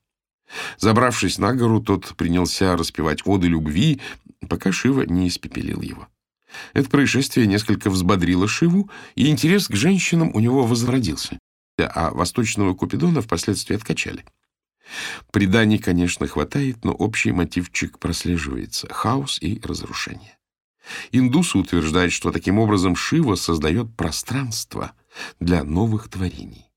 Забравшись 0.78 1.38
на 1.38 1.54
гору, 1.54 1.82
тот 1.82 2.16
принялся 2.16 2.76
распевать 2.76 3.22
оды 3.26 3.48
любви, 3.48 4.02
пока 4.48 4.72
Шива 4.72 5.04
не 5.04 5.28
испепелил 5.28 5.82
его. 5.82 6.08
Это 6.74 6.90
происшествие 6.90 7.48
несколько 7.48 7.90
взбодрило 7.90 8.48
Шиву, 8.48 8.90
и 9.16 9.30
интерес 9.30 9.68
к 9.68 9.76
женщинам 9.76 10.32
у 10.34 10.40
него 10.40 10.66
возродился, 10.66 11.40
а 11.80 12.12
восточного 12.12 12.74
Купидона 12.76 13.22
впоследствии 13.22 13.76
откачали. 13.76 14.26
Преданий, 15.32 15.80
конечно, 15.80 16.28
хватает, 16.28 16.84
но 16.84 16.92
общий 16.92 17.32
мотивчик 17.32 17.98
прослеживается— 17.98 18.88
хаос 18.94 19.40
и 19.42 19.60
разрушение. 19.64 20.38
Индусы 21.12 21.58
утверждают, 21.58 22.12
что 22.12 22.32
таким 22.32 22.60
образом 22.60 22.96
Шива 22.96 23.36
создает 23.36 23.96
пространство 23.96 24.92
для 25.40 25.64
новых 25.64 26.10
творений. 26.10 26.70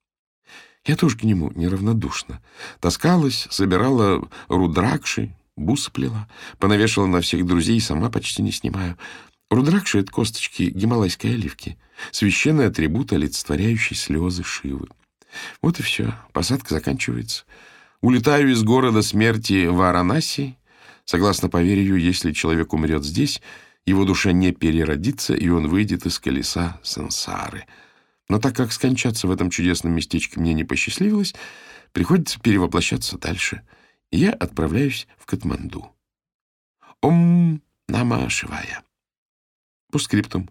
Я 0.85 0.97
тоже 0.97 1.17
к 1.17 1.25
нему 1.25 1.51
неравнодушна. 1.55 2.41
Таскалась, 2.81 3.49
собирала 3.51 4.29
рудракши, 4.49 5.35
бусы 5.57 5.91
плела, 5.91 6.29
понавешала 6.59 7.07
на 7.07 7.21
всех 7.21 7.45
друзей, 7.45 7.81
сама 7.81 8.09
почти 8.09 8.43
не 8.43 8.53
снимаю. 8.53 8.97
Рудракши— 9.51 9.99
это 10.01 10.13
косточки 10.13 10.65
гималайской 10.65 11.35
оливки, 11.35 11.79
священный 12.13 12.67
атрибут, 12.67 13.13
олицетворяющий 13.13 13.97
слезы 13.97 14.45
Шивы. 14.45 14.89
Вот 15.63 15.81
и 15.81 15.83
все, 15.83 16.15
посадка 16.33 16.75
заканчивается. 16.75 17.45
Улетаю 18.01 18.51
из 18.51 18.63
города 18.63 19.03
смерти 19.03 19.67
в 19.67 19.81
Аранаси. 19.81 20.57
Согласно 21.05 21.49
поверью, 21.49 21.97
если 21.97 22.33
человек 22.33 22.73
умрет 22.73 23.05
здесь, 23.05 23.41
его 23.87 24.05
душа 24.05 24.33
не 24.33 24.53
переродится, 24.53 25.35
и 25.35 25.49
он 25.49 25.69
выйдет 25.69 26.07
из 26.07 26.19
колеса 26.19 26.81
сансары— 26.83 27.67
но 28.29 28.39
так 28.39 28.57
как 28.57 28.73
скончаться 28.73 29.27
в 29.27 29.31
этом 29.31 29.51
чудесном 29.51 29.95
местечке 29.95 30.41
мне 30.41 30.53
не 30.55 30.65
посчастливилось, 30.65 31.35
приходится 31.93 32.41
перевоплощаться 32.41 33.19
дальше. 33.19 33.63
Я 34.11 34.33
отправляюсь 34.33 35.07
в 35.19 35.27
Катманду. 35.27 35.91
Ом 37.03 37.63
Нама 37.89 38.29
Шивая. 38.29 38.83
По 39.93 39.99
скриптум. 39.99 40.51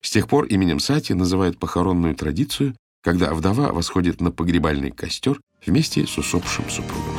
С 0.00 0.10
тех 0.10 0.28
пор 0.28 0.44
именем 0.46 0.78
Сати 0.78 1.14
называют 1.14 1.58
похоронную 1.58 2.14
традицию, 2.14 2.76
когда 3.02 3.34
вдова 3.34 3.72
восходит 3.72 4.20
на 4.20 4.30
погребальный 4.30 4.90
костер 4.90 5.40
вместе 5.64 6.06
с 6.06 6.18
усопшим 6.18 6.68
супругом. 6.70 7.15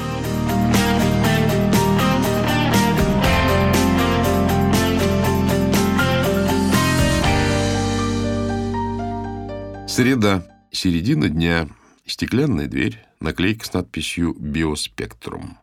Среда, 9.98 10.46
середина 10.72 11.28
дня, 11.28 11.68
стеклянная 12.06 12.68
дверь, 12.68 13.04
наклейка 13.20 13.66
с 13.66 13.74
надписью 13.74 14.36
«Биоспектрум». 14.36 15.58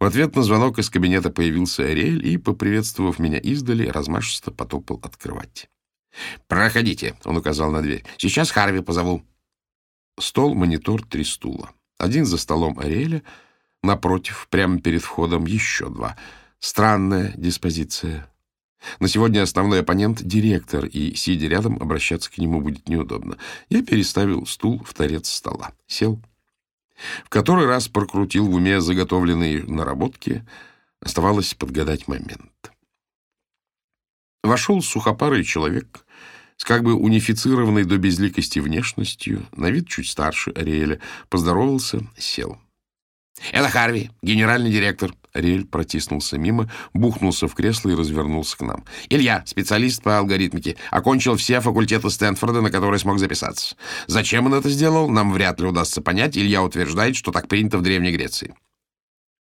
В 0.00 0.04
ответ 0.06 0.34
на 0.34 0.42
звонок 0.42 0.78
из 0.78 0.88
кабинета 0.88 1.28
появился 1.28 1.82
Ариэль 1.82 2.26
и, 2.26 2.38
поприветствовав 2.38 3.18
меня 3.18 3.38
издали, 3.38 3.86
размашисто 3.86 4.50
потопал 4.50 4.98
открывать. 5.02 5.68
«Проходите»,— 6.48 7.16
он 7.24 7.36
указал 7.36 7.70
на 7.70 7.82
дверь. 7.82 8.02
«Сейчас 8.16 8.50
Харви 8.50 8.80
позову». 8.80 9.22
Стол, 10.18 10.54
монитор, 10.54 11.04
три 11.04 11.24
стула. 11.24 11.72
Один 11.98 12.24
за 12.24 12.38
столом 12.38 12.78
Ариэля, 12.78 13.22
напротив, 13.82 14.48
прямо 14.48 14.80
перед 14.80 15.02
входом, 15.02 15.44
еще 15.44 15.90
два. 15.90 16.16
Странная 16.60 17.34
диспозиция. 17.36 18.26
На 19.00 19.08
сегодня 19.08 19.42
основной 19.42 19.80
оппонент— 19.80 20.22
директор, 20.22 20.84
и, 20.86 21.14
сидя 21.14 21.48
рядом, 21.48 21.80
обращаться 21.80 22.30
к 22.30 22.38
нему 22.38 22.60
будет 22.60 22.88
неудобно. 22.88 23.36
Я 23.68 23.82
переставил 23.82 24.46
стул 24.46 24.82
в 24.84 24.94
торец 24.94 25.28
стола. 25.28 25.72
Сел. 25.86 26.20
В 27.24 27.28
который 27.28 27.66
раз 27.66 27.88
прокрутил 27.88 28.46
в 28.46 28.54
уме 28.54 28.80
заготовленные 28.80 29.64
наработки. 29.64 30.46
Оставалось 31.00 31.54
подгадать 31.54 32.08
момент. 32.08 32.72
Вошел 34.42 34.80
сухопарый 34.80 35.44
человек 35.44 36.06
с 36.56 36.64
как 36.64 36.82
бы 36.82 36.94
унифицированной 36.94 37.84
до 37.84 37.98
безликости 37.98 38.60
внешностью, 38.60 39.46
на 39.54 39.70
вид 39.70 39.88
чуть 39.88 40.08
старше 40.08 40.52
Ариэля, 40.52 41.00
поздоровался, 41.28 42.00
сел. 42.16 42.58
Это 43.52 43.68
Харви, 43.68 44.10
генеральный 44.22 44.70
директор. 44.70 45.12
Ариэль 45.36 45.66
протиснулся 45.66 46.38
мимо, 46.38 46.70
бухнулся 46.94 47.46
в 47.46 47.54
кресло 47.54 47.90
и 47.90 47.94
развернулся 47.94 48.56
к 48.56 48.62
нам. 48.62 48.84
«Илья, 49.10 49.42
специалист 49.46 50.02
по 50.02 50.18
алгоритмике, 50.18 50.76
окончил 50.90 51.36
все 51.36 51.60
факультеты 51.60 52.08
Стэнфорда, 52.08 52.62
на 52.62 52.70
которые 52.70 52.98
смог 52.98 53.18
записаться. 53.18 53.76
Зачем 54.06 54.46
он 54.46 54.54
это 54.54 54.70
сделал, 54.70 55.10
нам 55.10 55.32
вряд 55.32 55.60
ли 55.60 55.66
удастся 55.66 56.00
понять. 56.00 56.38
Илья 56.38 56.62
утверждает, 56.62 57.16
что 57.16 57.32
так 57.32 57.48
принято 57.48 57.76
в 57.78 57.82
Древней 57.82 58.12
Греции». 58.12 58.54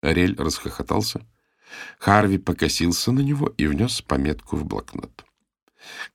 Ариэль 0.03 0.37
расхохотался. 0.37 1.21
Харви 1.99 2.39
покосился 2.39 3.13
на 3.13 3.21
него 3.21 3.53
и 3.57 3.67
внес 3.67 4.03
пометку 4.03 4.57
в 4.57 4.65
блокнот. 4.65 5.25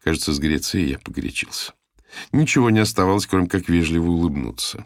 Кажется, 0.03 0.33
с 0.33 0.39
Грецией 0.39 0.91
я 0.91 0.99
погорячился. 0.99 1.73
Ничего 2.31 2.69
не 2.69 2.79
оставалось, 2.79 3.27
кроме 3.27 3.47
как 3.47 3.69
вежливо 3.69 4.09
улыбнуться. 4.09 4.85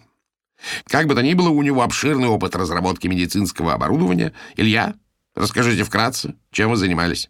Как 0.86 1.08
бы 1.08 1.16
то 1.16 1.22
ни 1.22 1.34
было, 1.34 1.50
у 1.50 1.62
него 1.62 1.82
обширный 1.82 2.28
опыт 2.28 2.56
разработки 2.56 3.08
медицинского 3.08 3.74
оборудования. 3.74 4.34
Илья, 4.56 4.96
расскажите 5.36 5.84
вкратце, 5.84 6.36
чем 6.52 6.70
вы 6.70 6.78
занимались? 6.78 7.30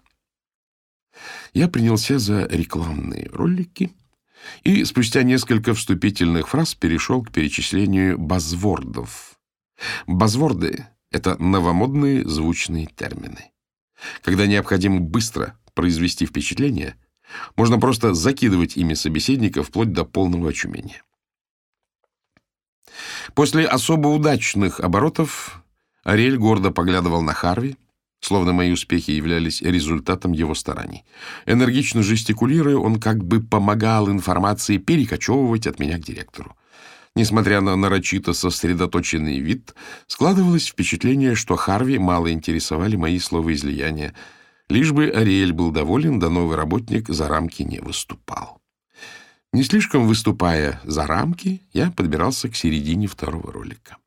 Я 1.53 1.67
принялся 1.67 2.19
за 2.19 2.45
рекламные 2.47 3.29
ролики 3.31 3.91
и 4.63 4.83
спустя 4.83 5.23
несколько 5.23 5.73
вступительных 5.73 6.49
фраз 6.49 6.75
перешел 6.75 7.23
к 7.23 7.31
перечислению 7.31 8.17
базвордов. 8.17 9.39
Базворды— 10.07 10.87
это 11.11 11.41
новомодные 11.41 12.27
звучные 12.27 12.87
термины. 12.87 13.51
Когда 14.21 14.47
необходимо 14.47 14.99
быстро 14.99 15.57
произвести 15.73 16.25
впечатление, 16.25 16.95
можно 17.55 17.79
просто 17.79 18.13
закидывать 18.13 18.77
ими 18.77 18.93
собеседника 18.93 19.63
вплоть 19.63 19.93
до 19.93 20.05
полного 20.05 20.49
очумения. 20.49 21.01
После 23.36 23.65
особо 23.65 24.08
удачных 24.08 24.79
оборотов 24.79 25.63
Ариэль 26.03 26.38
гордо 26.38 26.71
поглядывал 26.71 27.21
на 27.21 27.34
Харви, 27.34 27.77
словно 28.19 28.53
мои 28.53 28.71
успехи 28.71 29.12
являлись 29.12 29.62
результатом 29.62 30.32
его 30.32 30.56
стараний. 30.56 31.03
Энергично 31.45 32.03
жестикулируя, 32.03 32.77
он 32.77 32.99
как 32.99 33.23
бы 33.23 33.41
помогал 33.41 34.10
информации 34.10 34.77
перекочевывать 34.77 35.67
от 35.67 35.79
меня 35.79 35.97
к 35.97 36.01
директору. 36.03 36.56
Несмотря 37.15 37.62
на 37.62 37.75
нарочито 37.75 38.34
сосредоточенный 38.34 39.39
вид, 39.39 39.75
складывалось 40.08 40.67
впечатление, 40.67 41.36
что 41.36 41.56
Харви 41.56 41.99
мало 41.99 42.32
интересовали 42.32 42.95
мои 42.95 43.19
словоизлияния. 43.19 44.15
Лишь 44.67 44.91
бы 44.91 45.10
Ариэль 45.10 45.53
был 45.53 45.71
доволен, 45.71 46.19
да 46.19 46.29
новый 46.29 46.58
работник 46.58 47.10
за 47.10 47.27
рамки 47.27 47.62
не 47.62 47.79
выступал. 47.79 48.62
Не 49.53 49.63
слишком 49.63 50.07
выступая 50.07 50.81
за 50.83 51.05
рамки, 51.05 51.61
я 51.73 51.91
подбирался 51.91 52.49
к 52.49 52.55
середине 52.55 53.05
второго 53.05 53.51
ролика. 53.51 53.97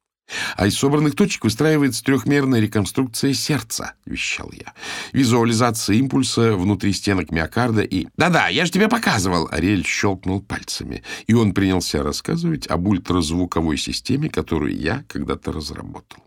А 0.57 0.67
из 0.67 0.77
собранных 0.77 1.15
точек 1.15 1.45
выстраивается 1.45 2.03
трехмерная 2.03 2.59
реконструкция 2.59 3.33
сердца, 3.33 3.95
вещал 4.05 4.51
я. 4.51 4.75
Визуализация 5.13 5.95
импульса 5.97 6.57
внутри 6.57 6.93
стенок 6.93 7.31
миокарда 7.31 7.83
и... 7.83 8.09
Да-да, 8.17 8.49
я 8.49 8.67
же 8.67 8.73
тебе 8.73 8.89
показывал! 8.89 9.49
Ариэль 9.53 9.87
щелкнул 9.87 10.43
пальцами, 10.43 11.05
и 11.29 11.35
он 11.35 11.55
принялся 11.55 12.03
рассказывать 12.03 12.67
об 12.67 12.89
ультразвуковой 12.89 13.77
системе, 13.77 14.29
которую 14.29 14.77
я 14.77 15.05
когда-то 15.07 15.53
разработал. 15.53 16.25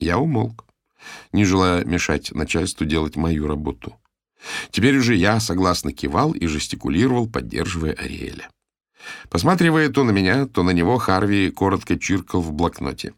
Я 0.00 0.18
умолк, 0.18 0.64
не 1.30 1.44
желая 1.44 1.84
мешать 1.84 2.32
начальству 2.32 2.84
делать 2.84 3.14
мою 3.14 3.46
работу. 3.46 3.96
Теперь 4.70 4.96
уже 4.96 5.14
я 5.14 5.40
согласно 5.40 5.92
кивал 5.92 6.32
и 6.32 6.46
жестикулировал, 6.46 7.28
поддерживая 7.28 7.92
Ариэля. 7.92 8.48
Посматривая 9.28 9.88
то 9.88 10.04
на 10.04 10.10
меня, 10.10 10.46
то 10.46 10.62
на 10.62 10.70
него, 10.70 10.98
Харви 10.98 11.50
коротко 11.50 11.98
чиркал 11.98 12.40
в 12.40 12.52
блокноте. 12.52 13.14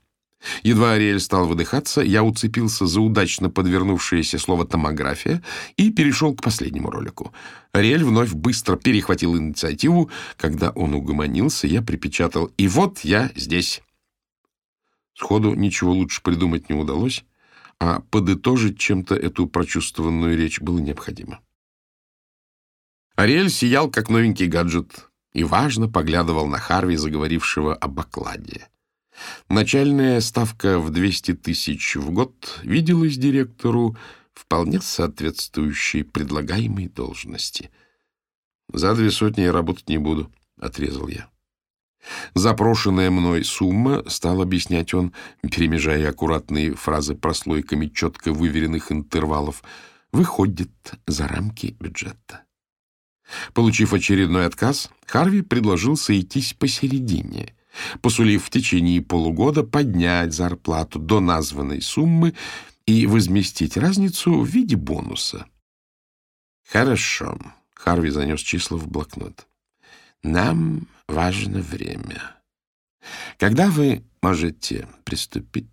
Едва 0.62 0.92
Ариэль 0.92 1.20
стал 1.20 1.46
выдыхаться, 1.48 2.00
я 2.00 2.22
уцепился 2.22 2.86
за 2.86 3.00
удачно 3.00 3.50
подвернувшееся 3.50 4.38
слово 4.38 4.66
«томография» 4.66 5.42
и 5.76 5.90
перешел 5.90 6.34
к 6.34 6.42
последнему 6.42 6.90
ролику. 6.90 7.32
Ариэль 7.72 8.04
вновь 8.04 8.32
быстро 8.32 8.76
перехватил 8.76 9.36
инициативу. 9.36 10.10
Когда 10.36 10.70
он 10.70 10.94
угомонился, 10.94 11.66
я 11.66 11.82
припечатал 11.82 12.52
«И 12.56 12.68
вот 12.68 13.00
я 13.00 13.32
здесь». 13.34 13.82
Сходу 15.14 15.54
ничего 15.54 15.92
лучше 15.92 16.22
придумать 16.22 16.68
не 16.68 16.76
удалось 16.76 17.24
а 17.80 18.00
подытожить 18.00 18.78
чем-то 18.78 19.14
эту 19.14 19.46
прочувствованную 19.46 20.36
речь 20.36 20.60
было 20.60 20.78
необходимо. 20.78 21.40
Ариэль 23.14 23.50
сиял, 23.50 23.90
как 23.90 24.10
новенький 24.10 24.46
гаджет, 24.46 25.10
и 25.32 25.44
важно 25.44 25.88
поглядывал 25.88 26.46
на 26.46 26.58
Харви, 26.58 26.96
заговорившего 26.96 27.74
об 27.74 27.98
окладе. 27.98 28.68
Начальная 29.48 30.20
ставка 30.20 30.78
в 30.78 30.90
200 30.90 31.34
тысяч 31.34 31.96
в 31.96 32.10
год 32.10 32.60
виделась 32.62 33.16
директору 33.16 33.96
вполне 34.32 34.80
соответствующей 34.80 36.04
предлагаемой 36.04 36.88
должности. 36.88 37.70
«За 38.72 38.94
две 38.94 39.10
сотни 39.10 39.42
я 39.42 39.52
работать 39.52 39.88
не 39.88 39.98
буду»,— 39.98 40.32
отрезал 40.60 41.08
я. 41.08 41.28
Запрошенная 42.34 43.10
мной 43.10 43.44
сумма, 43.44 44.02
стал 44.08 44.42
объяснять 44.42 44.94
он, 44.94 45.12
перемежая 45.42 46.08
аккуратные 46.08 46.74
фразы 46.74 47.14
прослойками 47.14 47.86
четко 47.86 48.32
выверенных 48.32 48.92
интервалов, 48.92 49.62
выходит 50.12 50.70
за 51.06 51.28
рамки 51.28 51.76
бюджета. 51.78 52.44
Получив 53.52 53.92
очередной 53.92 54.46
отказ, 54.46 54.90
Харви 55.06 55.42
предложил 55.42 55.96
сойтись 55.96 56.54
посередине, 56.54 57.54
посулив 58.00 58.44
в 58.44 58.50
течение 58.50 59.02
полугода 59.02 59.64
поднять 59.64 60.32
зарплату 60.32 60.98
до 60.98 61.20
названной 61.20 61.82
суммы 61.82 62.34
и 62.86 63.06
возместить 63.06 63.76
разницу 63.76 64.40
в 64.40 64.46
виде 64.46 64.76
бонуса. 64.76 65.46
«Хорошо»,— 66.66 67.38
Харви 67.74 68.10
занес 68.10 68.40
числа 68.40 68.78
в 68.78 68.88
блокнот. 68.88 69.47
«Нам 70.22 70.86
важно 71.06 71.60
время. 71.60 72.36
Когда 73.38 73.70
вы 73.70 74.04
можете 74.22 74.88
приступить? 75.04 75.68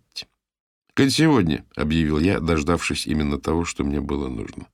—сегодня,— 1.10 1.64
объявил 1.76 2.18
я, 2.18 2.40
дождавшись 2.40 3.06
именно 3.06 3.38
того, 3.38 3.64
что 3.64 3.84
мне 3.84 4.00
было 4.00 4.28
нужно. 4.28 4.66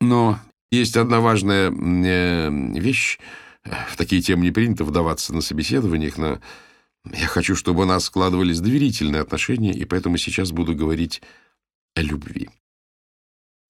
Но 0.00 0.38
есть 0.70 0.96
одна 0.96 1.20
важная 1.20 1.70
э, 1.70 2.50
вещь. 2.80 3.18
В 3.62 3.96
такие 3.96 4.22
темы 4.22 4.42
не 4.42 4.50
принято 4.50 4.84
вдаваться 4.84 5.34
на 5.34 5.42
собеседованиях, 5.42 6.16
но 6.16 6.40
я 7.12 7.26
хочу, 7.26 7.54
чтобы 7.54 7.82
у 7.82 7.84
нас 7.84 8.06
складывались 8.06 8.60
доверительные 8.60 9.22
отношения, 9.22 9.72
и 9.72 9.84
поэтому 9.84 10.16
сейчас 10.16 10.50
буду 10.50 10.74
говорить 10.74 11.22
о 11.94 12.00
любви. 12.00 12.48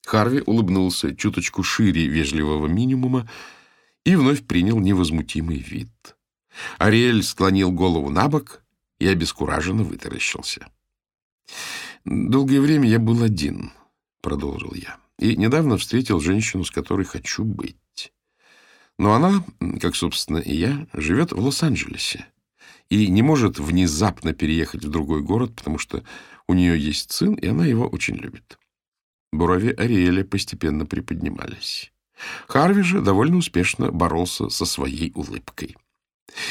Харви 0.06 0.42
улыбнулся 0.46 1.14
чуточку 1.14 1.62
шире 1.62 2.06
вежливого 2.06 2.66
минимума, 2.68 3.28
и 4.04 4.16
вновь 4.16 4.44
принял 4.46 4.78
невозмутимый 4.78 5.58
вид. 5.58 6.16
Ариэль 6.78 7.22
склонил 7.22 7.72
голову 7.72 8.10
на 8.10 8.28
бок 8.28 8.62
и 8.98 9.06
обескураженно 9.06 9.84
вытаращился. 9.84 10.68
«Долгое 12.04 12.60
время 12.60 12.88
я 12.88 12.98
был 12.98 13.22
один»,— 13.22 13.72
продолжил 14.20 14.74
я, 14.74 14.98
«и 15.18 15.36
недавно 15.36 15.76
встретил 15.76 16.20
женщину, 16.20 16.64
с 16.64 16.70
которой 16.70 17.04
хочу 17.04 17.44
быть. 17.44 18.12
Но 18.98 19.14
она, 19.14 19.44
как, 19.80 19.96
собственно, 19.96 20.38
и 20.38 20.54
я, 20.54 20.86
живет 20.92 21.32
в 21.32 21.38
Лос-Анджелесе 21.38 22.26
и 22.90 23.06
не 23.08 23.22
может 23.22 23.58
внезапно 23.58 24.34
переехать 24.34 24.84
в 24.84 24.90
другой 24.90 25.22
город, 25.22 25.54
потому 25.56 25.78
что 25.78 26.04
у 26.46 26.54
нее 26.54 26.78
есть 26.78 27.12
сын, 27.12 27.34
и 27.34 27.46
она 27.46 27.66
его 27.66 27.86
очень 27.86 28.16
любит». 28.16 28.58
Брови 29.32 29.70
Ариэля 29.70 30.24
постепенно 30.24 30.84
приподнимались. 30.84 31.91
Харви 32.48 32.82
же 32.82 33.00
довольно 33.00 33.36
успешно 33.36 33.90
боролся 33.90 34.48
со 34.48 34.64
своей 34.64 35.12
улыбкой. 35.14 35.76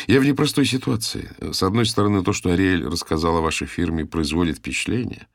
Я 0.08 0.20
в 0.20 0.26
непростой 0.26 0.66
ситуации. 0.66 1.30
С 1.40 1.64
одной 1.64 1.86
стороны, 1.86 2.24
то, 2.24 2.34
что 2.34 2.52
Ариэль 2.52 2.86
рассказал 2.86 3.38
о 3.38 3.42
вашей 3.42 3.68
фирме, 3.68 4.06
производит 4.06 4.58
впечатление. 4.58 5.28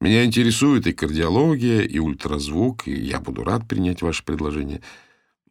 Меня 0.00 0.24
интересует 0.24 0.86
и 0.86 0.92
кардиология, 0.92 1.80
и 1.80 1.98
ультразвук, 1.98 2.86
и 2.86 2.92
я 2.92 3.20
буду 3.20 3.42
рад 3.42 3.66
принять 3.66 4.00
ваше 4.00 4.24
предложение. 4.24 4.80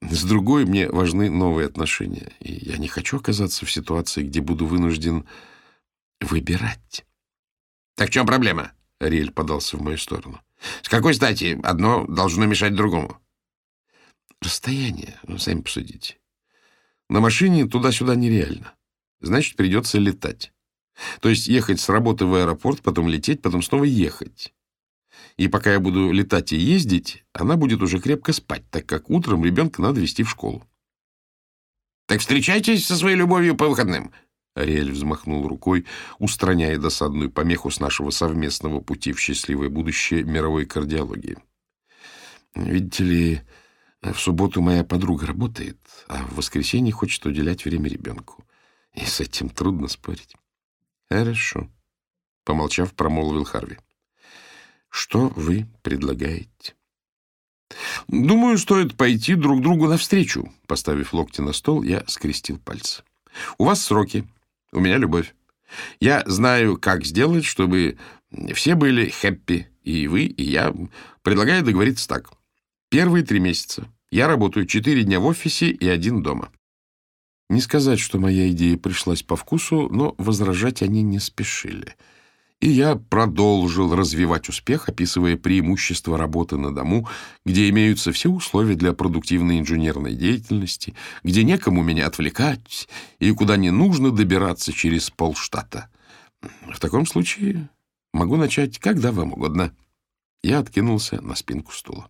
С 0.02 0.24
другой, 0.24 0.66
мне 0.66 0.90
важны 0.90 1.30
новые 1.30 1.66
отношения, 1.66 2.32
и 2.40 2.54
я 2.54 2.78
не 2.78 2.88
хочу 2.88 3.18
оказаться 3.18 3.66
в 3.66 3.72
ситуации, 3.72 4.24
где 4.24 4.42
буду 4.42 4.66
вынужден 4.66 5.26
выбирать.— 6.22 7.06
Так 7.96 8.10
в 8.10 8.12
чем 8.12 8.26
проблема?— 8.26 8.72
Ариэль 9.00 9.32
подался 9.32 9.76
в 9.76 9.82
мою 9.82 9.98
сторону.— 9.98 10.40
С 10.84 10.90
какой 10.90 11.14
стати 11.14 11.60
одно 11.64 12.06
должно 12.08 12.46
мешать 12.46 12.76
другому?— 12.76 13.18
Расстояние, 14.42 15.20
ну, 15.24 15.38
сами 15.38 15.62
посудите. 15.62 16.18
На 17.10 17.20
машине 17.20 17.68
туда-сюда 17.68 18.16
нереально. 18.16 18.76
Значит, 19.20 19.56
придется 19.56 19.98
летать. 19.98 20.54
То 21.22 21.30
есть 21.30 21.48
ехать 21.48 21.80
с 21.80 21.90
работы 21.90 22.26
в 22.26 22.34
аэропорт, 22.34 22.82
потом 22.82 23.08
лететь, 23.08 23.42
потом 23.42 23.62
снова 23.62 23.84
ехать. 23.84 24.54
И 25.38 25.48
пока 25.48 25.74
я 25.74 25.80
буду 25.80 26.12
летать 26.12 26.54
и 26.54 26.58
ездить, 26.58 27.24
она 27.34 27.56
будет 27.56 27.82
уже 27.82 28.00
крепко 28.00 28.34
спать, 28.34 28.70
так 28.70 28.86
как 28.86 29.10
утром 29.10 29.46
ребенка 29.46 29.82
надо 29.82 30.02
вести 30.02 30.24
в 30.24 30.30
школу.— 30.30 30.64
Так 32.08 32.20
встречайтесь 32.20 32.86
со 32.86 32.96
своей 32.96 33.16
любовью 33.16 33.56
по 33.56 33.68
выходным. 33.68 34.12
Ариэль 34.58 34.92
взмахнул 34.92 35.48
рукой, 35.48 35.86
устраняя 36.20 36.78
досадную 36.78 37.32
помеху 37.32 37.70
с 37.70 37.80
нашего 37.80 38.10
совместного 38.10 38.80
пути 38.80 39.14
в 39.14 39.20
счастливое 39.20 39.70
будущее 39.70 40.24
мировой 40.24 40.66
кардиологии. 40.66 41.38
«Видите 42.56 43.04
ли, 43.04 43.42
в 44.02 44.16
субботу 44.16 44.62
моя 44.62 44.84
подруга 44.84 45.26
работает, 45.26 45.78
а 46.08 46.24
в 46.24 46.36
воскресенье 46.36 46.94
хочет 46.94 47.26
уделять 47.26 47.66
время 47.66 47.90
ребенку. 47.90 48.44
И 48.94 49.06
с 49.06 49.20
этим 49.20 49.50
трудно 49.50 49.88
спорить». 49.88 50.36
«Хорошо»,— 51.10 51.70
помолчав, 52.44 52.94
промолвил 52.94 53.44
Харви. 53.44 53.78
«Что 54.90 55.28
вы 55.36 55.68
предлагаете?» 55.82 56.76
«Думаю, 58.08 58.58
стоит 58.58 58.96
пойти 58.96 59.36
друг 59.36 59.62
другу 59.62 59.88
навстречу». 59.88 60.54
Поставив 60.68 61.14
локти 61.14 61.42
на 61.42 61.54
стол, 61.54 61.84
я 61.84 62.04
скрестил 62.08 62.58
пальцы. 62.60 63.04
«У 63.58 63.66
вас 63.66 63.82
сроки, 63.82 64.28
у 64.72 64.80
меня 64.80 64.98
любовь. 64.98 65.36
Я 66.00 66.24
знаю, 66.26 66.78
как 66.78 67.06
сделать, 67.06 67.46
чтобы 67.46 67.98
все 68.54 68.76
были 68.76 69.10
хэппи, 69.10 69.68
и 69.84 70.08
вы, 70.08 70.24
и 70.26 70.44
я. 70.44 70.74
Предлагаю 71.22 71.64
договориться 71.64 72.08
так. 72.08 72.32
Первые 72.90 73.26
три 73.26 73.40
месяца 73.40 73.88
я 74.12 74.28
работаю 74.28 74.66
четыре 74.66 75.04
дня 75.04 75.20
в 75.20 75.26
офисе 75.26 75.70
и 75.70 75.88
один 75.90 76.24
дома. 76.24 76.52
Не 77.50 77.60
сказать, 77.60 78.00
что 78.00 78.18
моя 78.18 78.50
идея 78.52 78.78
пришлась 78.78 79.24
по 79.24 79.36
вкусу, 79.36 79.90
но 79.90 80.16
возражать 80.18 80.82
они 80.82 81.02
не 81.02 81.20
спешили. 81.20 81.96
И 82.62 82.70
я 82.70 82.96
продолжил 82.96 83.94
развивать 83.94 84.48
успех, 84.48 84.88
описывая 84.88 85.36
преимущества 85.36 86.18
работы 86.18 86.58
на 86.58 86.74
дому, 86.74 87.08
где 87.46 87.70
имеются 87.70 88.14
все 88.14 88.30
условия 88.30 88.76
для 88.76 88.94
продуктивной 88.94 89.60
инженерной 89.60 90.16
деятельности, 90.16 90.96
где 91.24 91.44
некому 91.44 91.84
меня 91.84 92.08
отвлекать 92.08 92.88
и 93.20 93.32
куда 93.32 93.58
не 93.58 93.70
нужно 93.70 94.12
добираться 94.12 94.72
через 94.72 95.10
полштата. 95.10 95.90
В 96.42 96.80
таком 96.80 97.06
случае 97.06 97.70
могу 98.14 98.38
начать 98.38 98.80
когда 98.80 99.12
вам 99.12 99.34
угодно. 99.34 99.76
Я 100.42 100.60
откинулся 100.60 101.22
на 101.22 101.36
спинку 101.36 101.74
стула. 101.74 102.10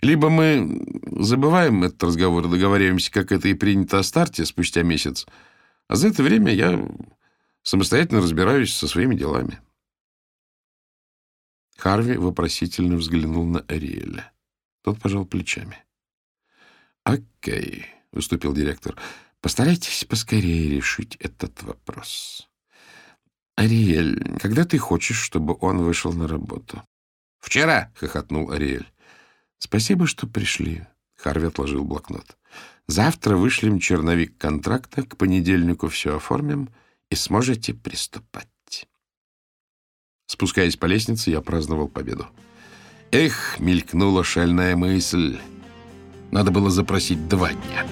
Либо 0.00 0.28
мы 0.28 0.84
забываем 1.18 1.84
этот 1.84 2.02
разговор 2.02 2.46
и 2.46 2.50
договариваемся, 2.50 3.10
как 3.10 3.32
это 3.32 3.48
и 3.48 3.54
принято 3.54 3.98
о 3.98 4.02
старте 4.02 4.44
спустя 4.44 4.82
месяц, 4.82 5.26
а 5.88 5.96
за 5.96 6.08
это 6.08 6.22
время 6.22 6.52
я 6.52 6.86
Самостоятельно 7.66 8.20
разбираюсь 8.20 8.72
со 8.72 8.86
своими 8.86 9.16
делами. 9.16 9.60
Харви 11.76 12.16
вопросительно 12.16 12.94
взглянул 12.94 13.44
на 13.44 13.58
Ариэля. 13.62 14.32
Тот 14.82 15.00
пожал 15.00 15.26
плечами. 15.26 15.84
«Окей»,— 17.02 17.86
выступил 18.12 18.54
директор,— 18.54 18.94
«постарайтесь 19.40 20.04
поскорее 20.04 20.76
решить 20.76 21.16
этот 21.16 21.60
вопрос. 21.64 22.48
Ариэль, 23.56 24.38
когда 24.38 24.64
ты 24.64 24.78
хочешь, 24.78 25.20
чтобы 25.20 25.58
он 25.60 25.78
вышел 25.78 26.12
на 26.12 26.28
работу?» 26.28 26.84
«Вчера»,— 27.40 27.92
хохотнул 27.96 28.52
Ариэль. 28.52 28.88
«Спасибо, 29.58 30.06
что 30.06 30.26
пришли»,— 30.26 30.84
Харви 31.16 31.46
отложил 31.46 31.84
блокнот. 31.84 32.36
«Завтра 32.86 33.36
вышлем 33.36 33.78
черновик 33.78 34.36
контракта, 34.38 35.02
к 35.02 35.16
понедельнику 35.16 35.88
все 35.88 36.16
оформим» 36.16 36.68
и 37.10 37.14
сможете 37.14 37.74
приступать. 37.74 38.48
Спускаясь 40.26 40.76
по 40.76 40.86
лестнице, 40.86 41.30
я 41.30 41.40
праздновал 41.40 41.88
победу. 41.88 42.26
Эх, 43.12 43.58
мелькнула 43.60 44.24
шальная 44.24 44.76
мысль. 44.76 45.38
Надо 46.32 46.50
было 46.50 46.70
запросить 46.70 47.28
два 47.28 47.52
дня. 47.52 47.86